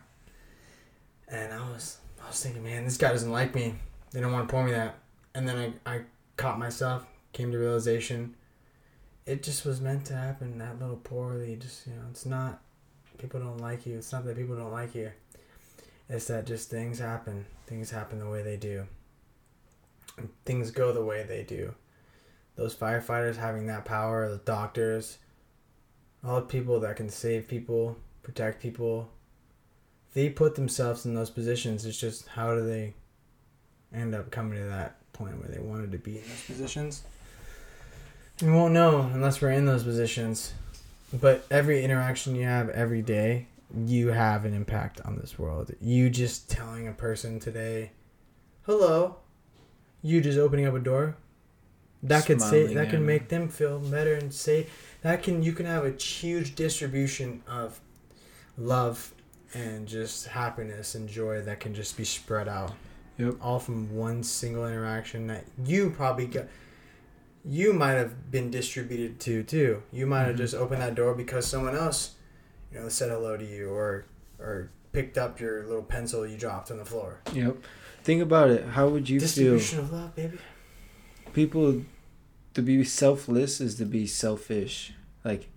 [1.28, 3.74] And I was, I was thinking, man, this guy doesn't like me.
[4.12, 4.96] They don't want to pour me that.
[5.34, 6.00] And then I, I
[6.36, 7.06] caught myself,
[7.36, 8.34] came to realization,
[9.26, 10.58] it just was meant to happen.
[10.58, 11.56] That little poorly.
[11.56, 12.62] just, you know, it's not
[13.18, 13.98] people don't like you.
[13.98, 15.10] It's not that people don't like you.
[16.08, 17.44] It's that just things happen.
[17.66, 18.86] Things happen the way they do.
[20.16, 21.74] And things go the way they do.
[22.54, 25.18] Those firefighters having that power, the doctors,
[26.24, 29.10] all the people that can save people, protect people,
[30.14, 31.84] they put themselves in those positions.
[31.84, 32.94] It's just how do they
[33.92, 37.02] end up coming to that point where they wanted to be in those positions?
[38.42, 40.52] We won't know unless we're in those positions.
[41.12, 45.72] But every interaction you have every day, you have an impact on this world.
[45.80, 47.92] You just telling a person today,
[48.64, 49.16] "Hello,"
[50.02, 51.16] you just opening up a door,
[52.02, 54.66] that could say that at can make them feel better and say
[55.02, 57.80] that can you can have a huge distribution of
[58.58, 59.12] love
[59.54, 62.74] and just happiness and joy that can just be spread out.
[63.18, 63.36] Yep.
[63.40, 66.46] All from one single interaction that you probably got
[67.48, 69.82] you might have been distributed to too.
[69.92, 70.38] You might have Mhm.
[70.38, 72.14] just opened that door because someone else,
[72.72, 74.04] you know, said hello to you or
[74.38, 77.20] or picked up your little pencil you dropped on the floor.
[77.32, 77.56] Yep.
[78.02, 78.64] Think about it.
[78.64, 79.54] How would you feel?
[79.56, 80.38] Distribution of love, baby.
[81.32, 81.82] People
[82.54, 84.92] to be selfless is to be selfish.
[85.24, 85.48] Like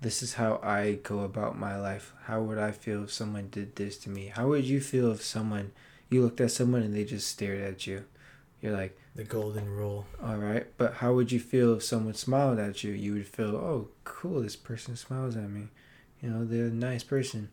[0.00, 2.12] this is how I go about my life.
[2.24, 4.26] How would I feel if someone did this to me?
[4.34, 5.72] How would you feel if someone
[6.10, 8.04] you looked at someone and they just stared at you?
[8.66, 10.06] You're like, The golden rule.
[10.22, 12.92] all right, but how would you feel if someone smiled at you?
[12.92, 15.68] You would feel, oh, cool, this person smiles at me.
[16.20, 17.48] You know, they're a nice person.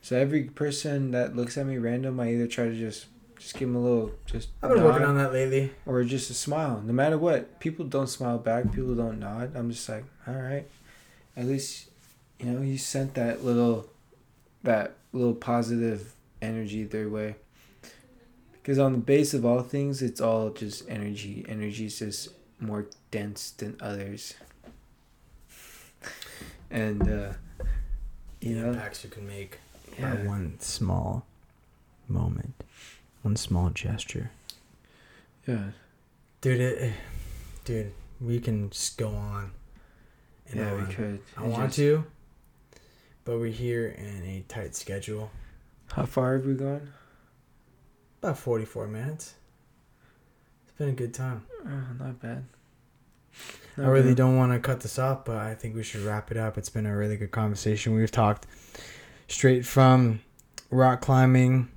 [0.00, 3.06] So every person that looks at me random, I either try to just
[3.38, 5.72] just give them a little just I've been working on that lately.
[5.84, 6.80] or just a smile.
[6.86, 8.72] No matter what, people don't smile back.
[8.72, 9.54] People don't nod.
[9.56, 10.66] I'm just like, all right,
[11.36, 11.90] at least
[12.38, 13.88] you know you sent that little
[14.62, 17.36] that little positive energy their way.
[18.64, 21.44] Because on the base of all things, it's all just energy.
[21.46, 24.32] Energy is just more dense than others.
[26.70, 27.32] And uh,
[28.40, 29.58] you the know, impacts you can make
[29.98, 30.14] yeah.
[30.14, 31.26] by one small
[32.08, 32.54] moment,
[33.20, 34.30] one small gesture.
[35.46, 35.72] yeah,
[36.40, 36.92] Dude, it,
[37.66, 39.50] dude, we can just go on.
[40.48, 40.88] And yeah, on.
[40.88, 41.20] we could.
[41.36, 42.04] I It want just- to,
[43.26, 45.30] but we're here in a tight schedule.
[45.92, 46.88] How far have we gone?
[48.24, 49.34] About 44 minutes.
[50.64, 51.44] It's been a good time.
[51.66, 52.44] Oh, not bad.
[53.76, 54.16] I really bad.
[54.16, 56.56] don't want to cut this off, but I think we should wrap it up.
[56.56, 57.94] It's been a really good conversation.
[57.94, 58.46] We've talked
[59.28, 60.20] straight from
[60.70, 61.68] rock climbing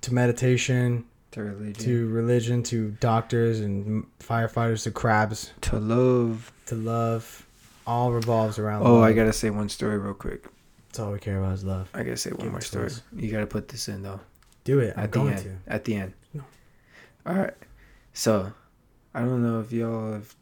[0.00, 1.84] to meditation To religion.
[1.84, 6.50] to religion to doctors and firefighters to crabs to love.
[6.66, 7.46] to love.
[7.86, 9.04] All revolves around Oh, love.
[9.04, 10.46] I gotta say one story real quick.
[10.88, 11.88] That's all we care about is love.
[11.94, 12.86] I gotta say one it more story.
[12.86, 13.02] us.
[13.14, 14.18] You gotta put this in though.
[14.64, 14.94] Do it.
[14.96, 15.42] I'm At the going end.
[15.42, 15.72] to.
[15.72, 16.12] At the end.
[16.32, 16.44] No.
[17.26, 17.54] All right.
[18.12, 18.52] So,
[19.14, 20.34] I don't know if y'all have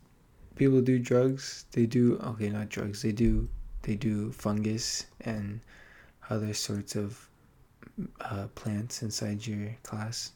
[0.54, 1.66] people do drugs.
[1.72, 3.02] They do okay, not drugs.
[3.02, 3.48] They do
[3.82, 5.60] they do fungus and
[6.30, 7.28] other sorts of
[8.20, 10.32] uh, plants inside your class.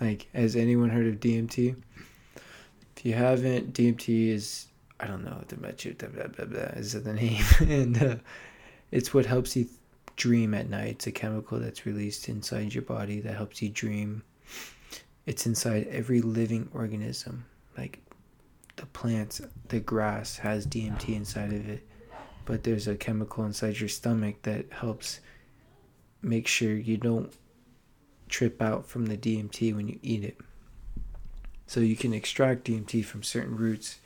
[0.00, 1.76] Like, has anyone heard of DMT?
[2.96, 4.66] If you haven't, DMT is
[5.00, 8.16] I don't know blah, blah, blah, blah, is the name, and uh,
[8.90, 9.66] it's what helps you
[10.16, 10.88] dream at night.
[10.88, 14.22] It's a chemical that's released inside your body that helps you dream.
[15.26, 17.46] It's inside every living organism,
[17.76, 18.00] like
[18.76, 21.86] the plants, the grass has DMT inside of it,
[22.44, 25.20] but there's a chemical inside your stomach that helps
[26.22, 27.32] make sure you don't
[28.28, 30.38] trip out from the DMT when you eat it.
[31.66, 33.98] So you can extract DMT from certain roots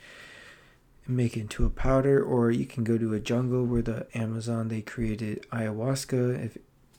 [1.09, 4.67] make it into a powder, or you can go to a jungle where the Amazon
[4.67, 6.45] they created ayahuasca.
[6.45, 6.57] If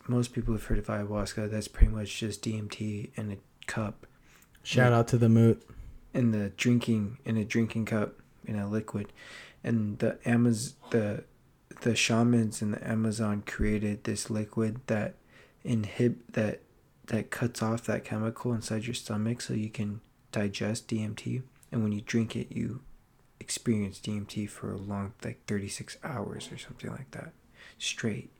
[0.08, 3.36] most people have heard of ayahuasca, that's pretty much just DMT in a
[3.66, 4.06] cup.
[4.62, 5.62] Shout out to the moot.
[6.12, 9.12] In the drinking in a drinking cup in a liquid,
[9.62, 11.22] and the Amaz the
[11.82, 15.14] the shamans in the Amazon created this liquid that
[15.64, 16.62] inhib that
[17.06, 20.00] that cuts off that chemical inside your stomach so you can
[20.32, 21.42] digest DMT
[21.72, 22.80] and when you drink it you
[23.40, 27.32] experience DMT for a long like 36 hours or something like that
[27.78, 28.30] straight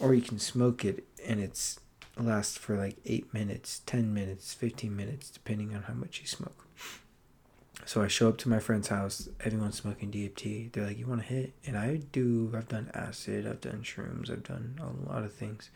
[0.00, 1.80] or you can smoke it and it's
[2.16, 6.66] lasts for like 8 minutes 10 minutes 15 minutes depending on how much you smoke
[7.84, 9.28] so I show up to my friend's house.
[9.42, 10.72] Everyone's smoking DMT.
[10.72, 12.52] They're like, "You want to hit?" And I do.
[12.54, 13.46] I've done acid.
[13.46, 14.30] I've done shrooms.
[14.30, 15.70] I've done a lot of things.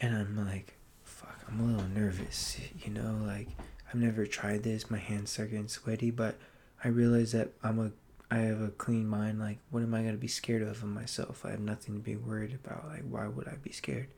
[0.00, 0.74] And I'm like,
[1.04, 2.58] "Fuck!" I'm a little nervous.
[2.84, 3.48] You know, like
[3.88, 4.90] I've never tried this.
[4.90, 6.36] My hands are getting sweaty, but
[6.82, 7.90] I realize that I'm a.
[8.32, 9.40] I have a clean mind.
[9.40, 11.44] Like, what am I gonna be scared of in myself?
[11.44, 12.86] I have nothing to be worried about.
[12.86, 14.08] Like, why would I be scared?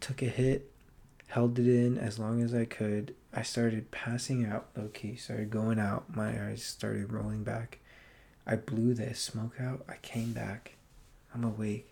[0.00, 0.70] Took a hit
[1.30, 3.14] held it in as long as I could.
[3.32, 6.14] I started passing out low key, started going out.
[6.14, 7.78] My eyes started rolling back.
[8.46, 9.84] I blew this smoke out.
[9.88, 10.74] I came back.
[11.32, 11.88] I'm awake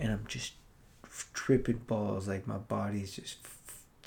[0.00, 0.54] and I'm just
[1.32, 2.26] tripping balls.
[2.26, 3.38] Like my body's just,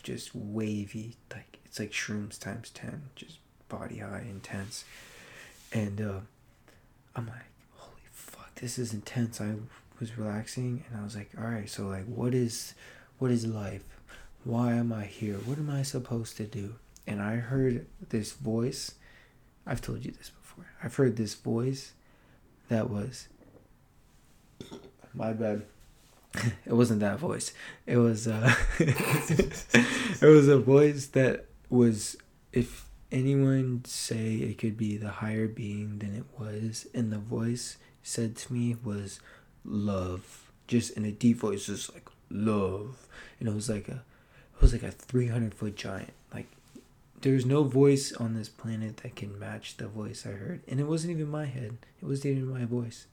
[0.04, 1.16] just wavy.
[1.32, 3.38] Like it's like shrooms times 10, just
[3.70, 4.86] body high, intense.
[5.72, 6.20] And uh,
[7.16, 9.42] I'm like, holy fuck, this is intense.
[9.42, 9.56] I
[10.00, 12.74] was relaxing and I was like, all right, so like, what is,
[13.18, 13.84] what is life?
[14.44, 15.36] why am I here?
[15.36, 16.76] What am I supposed to do?
[17.08, 18.96] And I heard this voice.
[19.66, 20.66] I've told you this before.
[20.84, 21.94] I've heard this voice
[22.70, 23.28] that was
[25.14, 25.64] my bad.
[26.66, 27.54] it wasn't that voice.
[27.86, 32.18] It was uh it was a voice that was
[32.52, 37.78] if anyone say it could be the higher being than it was and the voice
[38.02, 39.20] said to me was
[39.64, 43.08] love just in a deep voice just like love
[43.40, 44.04] and it was like a
[44.56, 46.14] it was like a 300 foot giant.
[46.34, 46.48] Like,
[47.22, 50.62] there's no voice on this planet that can match the voice I heard.
[50.68, 53.08] And it wasn't even my head, it wasn't even my voice.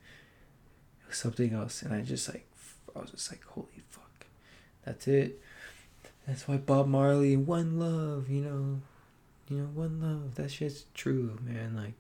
[1.03, 1.83] It was something else.
[1.83, 2.47] And I just, like,
[2.95, 4.27] I was just like, holy fuck.
[4.85, 5.41] That's it.
[6.27, 8.81] That's why Bob Marley, One Love, you know,
[9.51, 10.37] you know, One Love.
[10.37, 11.75] That shit's true, man.
[11.77, 11.95] Like,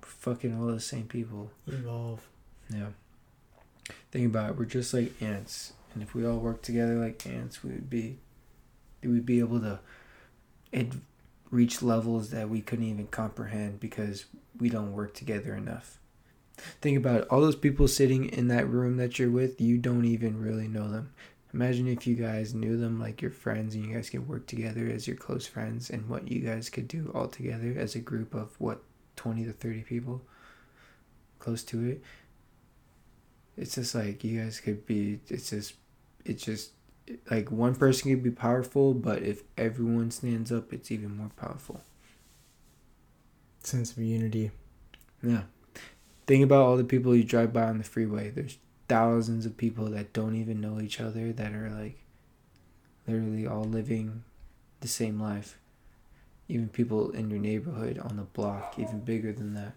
[0.00, 1.50] fucking all the same people.
[1.66, 2.26] Evolve.
[2.72, 2.88] Yeah.
[4.10, 4.58] Think about it.
[4.58, 5.72] We're just like ants.
[5.92, 8.18] And if we all work together like ants, we would be
[9.02, 9.78] we'd be able to
[10.72, 10.92] it
[11.50, 14.26] reach levels that we couldn't even comprehend because
[14.58, 15.98] we don't work together enough.
[16.80, 17.28] Think about it.
[17.28, 20.90] all those people sitting in that room that you're with, you don't even really know
[20.90, 21.12] them.
[21.52, 24.88] Imagine if you guys knew them like your friends and you guys could work together
[24.92, 28.34] as your close friends and what you guys could do all together as a group
[28.34, 28.82] of what
[29.16, 30.22] 20 to 30 people
[31.38, 32.02] close to it.
[33.56, 35.74] It's just like you guys could be it's just
[36.24, 36.72] it's just
[37.30, 41.80] like one person can be powerful, but if everyone stands up, it's even more powerful.
[43.62, 44.50] Sense of unity.
[45.22, 45.42] Yeah.
[46.26, 48.30] Think about all the people you drive by on the freeway.
[48.30, 48.58] There's
[48.88, 51.98] thousands of people that don't even know each other that are like
[53.06, 54.24] literally all living
[54.80, 55.58] the same life.
[56.48, 59.72] Even people in your neighborhood on the block, even bigger than that.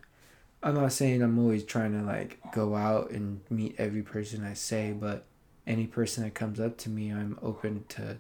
[0.62, 4.54] I'm not saying I'm always trying to like go out and meet every person I
[4.54, 5.26] say, but
[5.66, 8.18] any person that comes up to me, I'm open to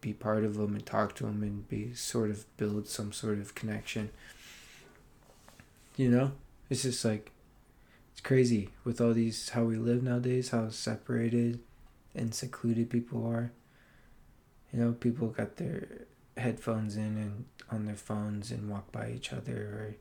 [0.00, 3.38] be part of them and talk to them and be sort of build some sort
[3.38, 4.10] of connection.
[5.96, 6.32] You know,
[6.70, 7.30] it's just like
[8.14, 11.58] it's crazy with all these how we live nowadays, how separated
[12.14, 13.50] and secluded people are.
[14.72, 15.88] You know, people got their
[16.36, 19.94] headphones in and on their phones and walk by each other or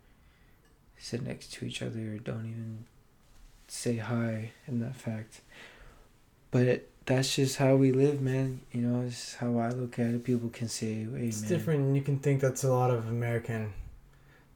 [0.95, 2.85] sit next to each other or don't even
[3.67, 5.41] say hi in that fact.
[6.51, 8.61] But it, that's just how we live, man.
[8.71, 10.23] You know, it's how I look at it.
[10.23, 11.95] People can say, "Hey, it's man." different.
[11.95, 13.73] You can think that's a lot of American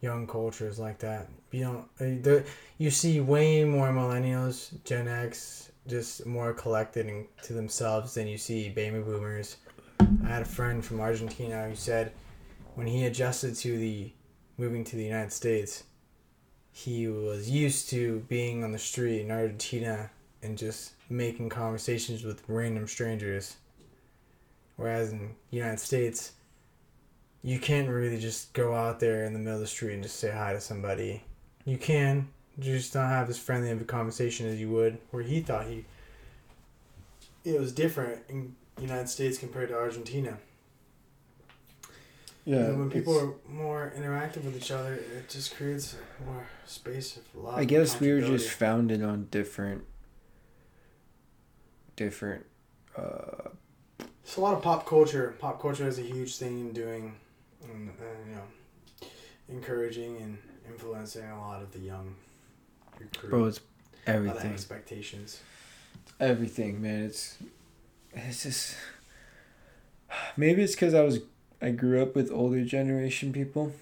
[0.02, 1.28] young cultures like that.
[1.52, 2.28] You don't.
[2.28, 2.42] uh,
[2.78, 8.38] you see way more millennials, Gen X, just more collected and to themselves than you
[8.38, 9.58] see baby boomers.
[10.00, 12.12] I had a friend from Argentina who said
[12.76, 14.12] when he adjusted to the
[14.58, 15.84] moving to the United States,
[16.72, 20.12] he was used to being on the street in Argentina
[20.44, 23.58] and just making conversations with random strangers.
[24.76, 26.34] Whereas in United States,
[27.44, 30.20] you can't really just go out there in the middle of the street and just
[30.20, 31.24] say hi to somebody.
[31.66, 34.98] You can, you just don't have as friendly of a conversation as you would.
[35.12, 35.86] Where he thought he,
[37.46, 40.38] it was different in United States compared to Argentina.
[42.46, 42.60] Yeah.
[42.60, 47.40] and when people are more interactive with each other, it just creates more space for
[47.40, 47.58] love.
[47.58, 49.84] I guess we were just founded on different,
[51.98, 52.46] different.
[52.98, 53.50] Uh,
[54.24, 55.36] It's a lot of pop culture.
[55.40, 57.16] Pop culture is a huge thing in doing,
[57.64, 59.08] and, and you know,
[59.50, 60.38] encouraging and
[60.68, 62.16] influencing a lot of the young
[63.00, 63.30] recruit.
[63.30, 64.52] bro, it's a lot of everything.
[64.54, 65.42] expectations.
[66.20, 67.04] Everything, man.
[67.04, 67.38] It's,
[68.14, 68.76] it's just.
[70.38, 71.20] Maybe it's because I was,
[71.62, 73.74] I grew up with older generation people.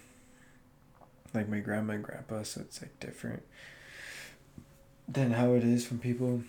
[1.34, 3.43] Like my grandma and grandpa, so it's like different.
[5.07, 6.41] Than how it is from people.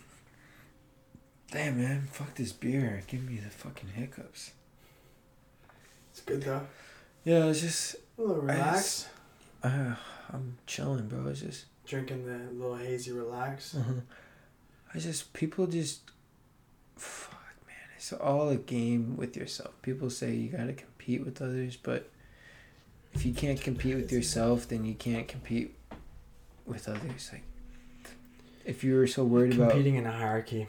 [1.50, 3.02] Damn man, fuck this beer.
[3.06, 4.52] Give me the fucking hiccups.
[6.10, 6.66] It's good though.
[7.26, 9.08] Yeah, it's just A little relax.
[9.64, 9.96] uh,
[10.32, 11.26] I'm chilling, bro.
[11.26, 13.74] It's just Drinking the little hazy relax.
[13.74, 13.80] uh
[14.94, 16.02] I just people just
[16.96, 17.34] fuck
[17.66, 17.76] man.
[17.96, 19.72] It's all a game with yourself.
[19.82, 22.08] People say you gotta compete with others, but
[23.12, 25.74] if you can't compete with yourself, then you can't compete
[26.64, 27.30] with others.
[27.32, 27.42] Like
[28.64, 30.68] if you were so worried about Competing in a hierarchy.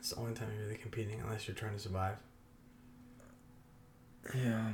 [0.00, 2.16] It's the only time you're really competing, unless you're trying to survive.
[4.34, 4.70] yeah.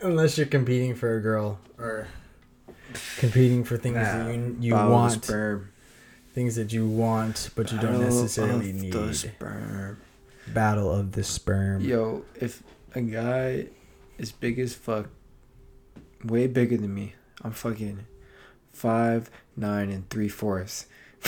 [0.00, 2.08] Unless you're competing for a girl or
[3.18, 5.70] competing for things that you you want, sperm.
[6.34, 8.92] things that you want but you don't necessarily need.
[8.92, 10.00] The sperm.
[10.48, 11.82] Battle of the sperm.
[11.82, 12.62] Yo, if
[12.94, 13.66] a guy
[14.18, 15.08] is big as fuck,
[16.24, 18.06] way bigger than me, I'm fucking
[18.72, 20.86] five nine and three fourths.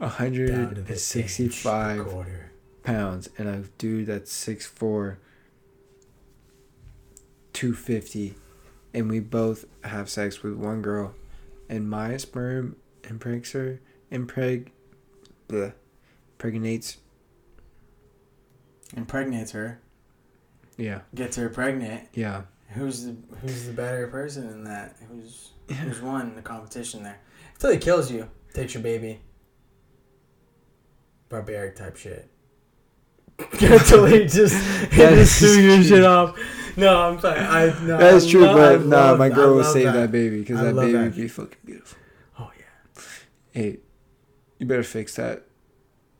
[0.00, 2.50] A hundred Down to and the sixty-five inch, the quarter.
[2.82, 5.18] pounds, and a dude that's six four,
[7.54, 8.34] two fifty,
[8.92, 11.14] and we both have sex with one girl,
[11.70, 12.76] and my sperm
[13.08, 13.80] impregnates her,
[14.12, 14.68] impreg,
[15.48, 15.72] bleh,
[16.34, 16.98] impregnates.
[18.96, 19.80] Impregnates her,
[20.76, 22.08] Yeah, gets her pregnant.
[22.12, 22.42] yeah.
[22.70, 24.96] Who's the who's the better person in that?
[25.08, 25.50] Who's
[25.80, 27.20] who's won the competition there?
[27.54, 29.20] Until he kills you, takes your baby.
[31.28, 32.28] Barbaric type shit.
[33.60, 34.54] Until he just
[34.92, 36.38] he just is threw your shit off.
[36.76, 37.40] No, I'm sorry.
[37.40, 37.98] I no.
[37.98, 40.12] That's I true, love- but nah, love- my I girl will save that, that.
[40.12, 41.02] baby because that baby that.
[41.04, 41.98] would be fucking beautiful.
[42.38, 43.02] Oh yeah.
[43.52, 43.78] Hey,
[44.58, 45.44] you better fix that.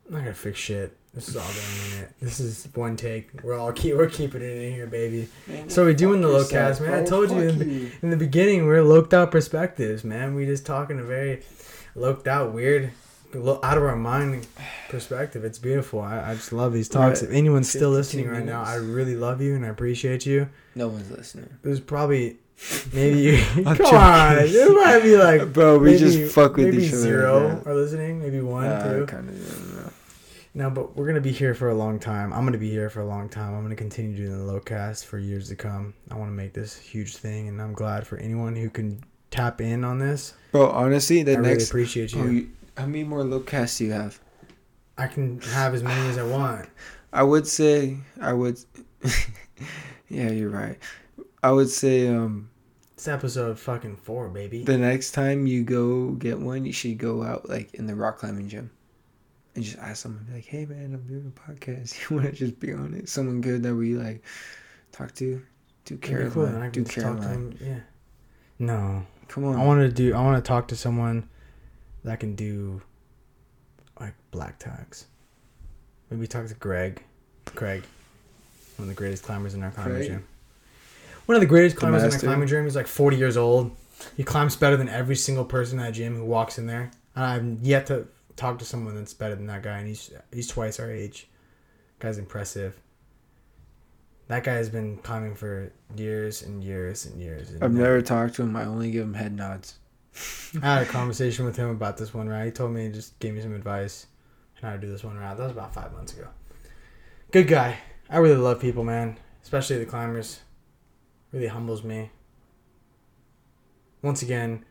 [0.07, 0.97] I'm not gonna fix shit.
[1.13, 2.13] This is all going in it.
[2.19, 3.41] This is one take.
[3.41, 5.29] We're all keep we're keeping it in here, baby.
[5.67, 6.93] So we're doing the Lowcast, man.
[6.93, 10.35] I oh, told you in, in the beginning we're loked out perspectives, man.
[10.35, 11.43] We just talking a very
[11.95, 12.91] loked out, weird,
[13.35, 14.47] out of our mind
[14.89, 15.43] perspective.
[15.43, 15.99] It's beautiful.
[16.01, 17.21] I, I just love these talks.
[17.21, 17.29] Right.
[17.29, 18.63] If anyone's still 52 listening right now.
[18.63, 20.49] I really love you and I appreciate you.
[20.75, 21.49] No one's listening.
[21.61, 22.37] There's probably
[22.93, 23.43] maybe you.
[23.65, 24.53] I'm come on, joking.
[24.53, 27.01] there might be like Bro, we maybe- just fuck with maybe each other.
[27.01, 29.05] zero are listening, maybe one, two.
[29.05, 29.93] kind of.
[30.57, 32.31] No, but we're gonna be here for a long time.
[32.31, 33.53] I'm gonna be here for a long time.
[33.53, 35.93] I'm gonna continue doing the Lowcast for years to come.
[36.09, 39.59] I want to make this huge thing, and I'm glad for anyone who can tap
[39.59, 40.33] in on this.
[40.53, 41.67] Bro, honestly, the I really next.
[41.67, 42.21] appreciate you.
[42.21, 44.19] Oh, you, how many more Lowcasts do you have?
[44.97, 46.67] I can have as many as I want.
[47.13, 48.59] I would say I would.
[50.09, 50.77] yeah, you're right.
[51.41, 52.49] I would say um
[52.95, 54.63] It's episode fucking four, baby.
[54.63, 58.17] the next time you go get one, you should go out like in the rock
[58.19, 58.69] climbing gym,
[59.53, 61.95] and just ask someone like, "Hey man, I'm doing a podcast.
[62.09, 63.07] You want to just be on it?
[63.09, 64.23] Someone good that we like
[64.91, 65.41] talk to?
[65.85, 66.31] Do Caroline?
[66.31, 67.57] cool, do can talk to Caroline?
[67.61, 67.79] Yeah.
[68.59, 69.55] No, Come on.
[69.55, 70.13] I want to do.
[70.15, 71.29] I want to talk to someone
[72.05, 72.81] that can do
[73.99, 75.05] like black tags.
[76.09, 77.01] Maybe talk to Greg.
[77.45, 77.83] Craig,
[78.77, 80.07] one of the greatest climbers in our climbing Craig?
[80.07, 80.27] gym.
[81.25, 82.63] One of the greatest The climbers in our climbing gym.
[82.63, 83.75] He's like 40 years old.
[84.15, 86.91] He climbs better than every single person in that gym who walks in there.
[87.15, 90.47] And I've yet to talk to someone that's better than that guy, and he's he's
[90.47, 91.27] twice our age.
[91.99, 92.79] Guy's impressive.
[94.27, 97.51] That guy has been climbing for years and years and years.
[97.51, 98.55] And I've never talked to him.
[98.55, 99.75] I only give him head nods.
[100.61, 102.45] I had a conversation with him about this one route.
[102.45, 104.07] He told me, he just gave me some advice
[104.57, 105.37] on how to do this one route.
[105.37, 106.27] That was about five months ago.
[107.31, 107.77] Good guy.
[108.09, 109.17] I really love people, man.
[109.43, 110.39] Especially the climbers.
[111.31, 112.11] Really humbles me.
[114.01, 114.63] Once again,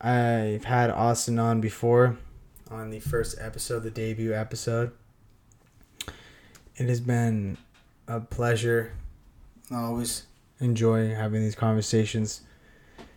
[0.00, 2.16] I've had Austin on before
[2.70, 4.92] on the first episode, the debut episode.
[6.76, 7.58] It has been
[8.08, 8.92] a pleasure
[9.70, 10.24] I always
[10.60, 12.42] enjoy having these conversations.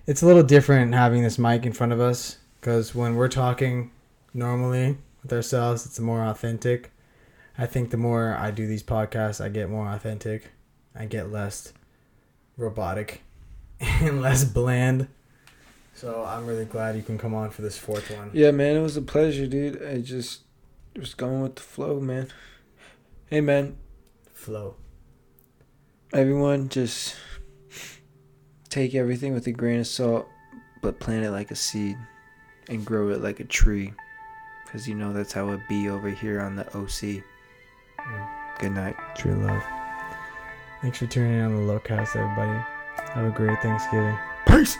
[0.08, 3.91] It's a little different having this mic in front of us because when we're talking
[4.34, 6.91] normally with ourselves, it's more authentic.
[7.58, 10.51] I think the more I do these podcasts, I get more authentic.
[10.95, 11.74] I get less
[12.55, 13.22] robotic
[13.82, 15.10] and less bland.
[15.93, 18.30] So I'm really glad you can come on for this fourth one.
[18.32, 19.84] Yeah, man, it was a pleasure, dude.
[19.86, 20.43] I just
[20.95, 22.30] was going with the flow, man.
[23.26, 23.76] Hey, man,
[24.34, 24.76] Flow.
[26.14, 27.14] everyone, just
[28.70, 30.30] take everything with a grain of salt,
[30.82, 31.97] but plant it like a seed
[32.70, 33.93] and grow it like a tree.
[34.65, 37.24] Because you know that's how it be over here on the OC.
[37.99, 38.28] Mm.
[38.59, 38.95] Good night.
[39.15, 39.63] True love.
[40.82, 42.63] Thanks for tuning in on the Lowcast, everybody.
[43.13, 44.18] Have a great Thanksgiving.
[44.47, 44.78] Peace.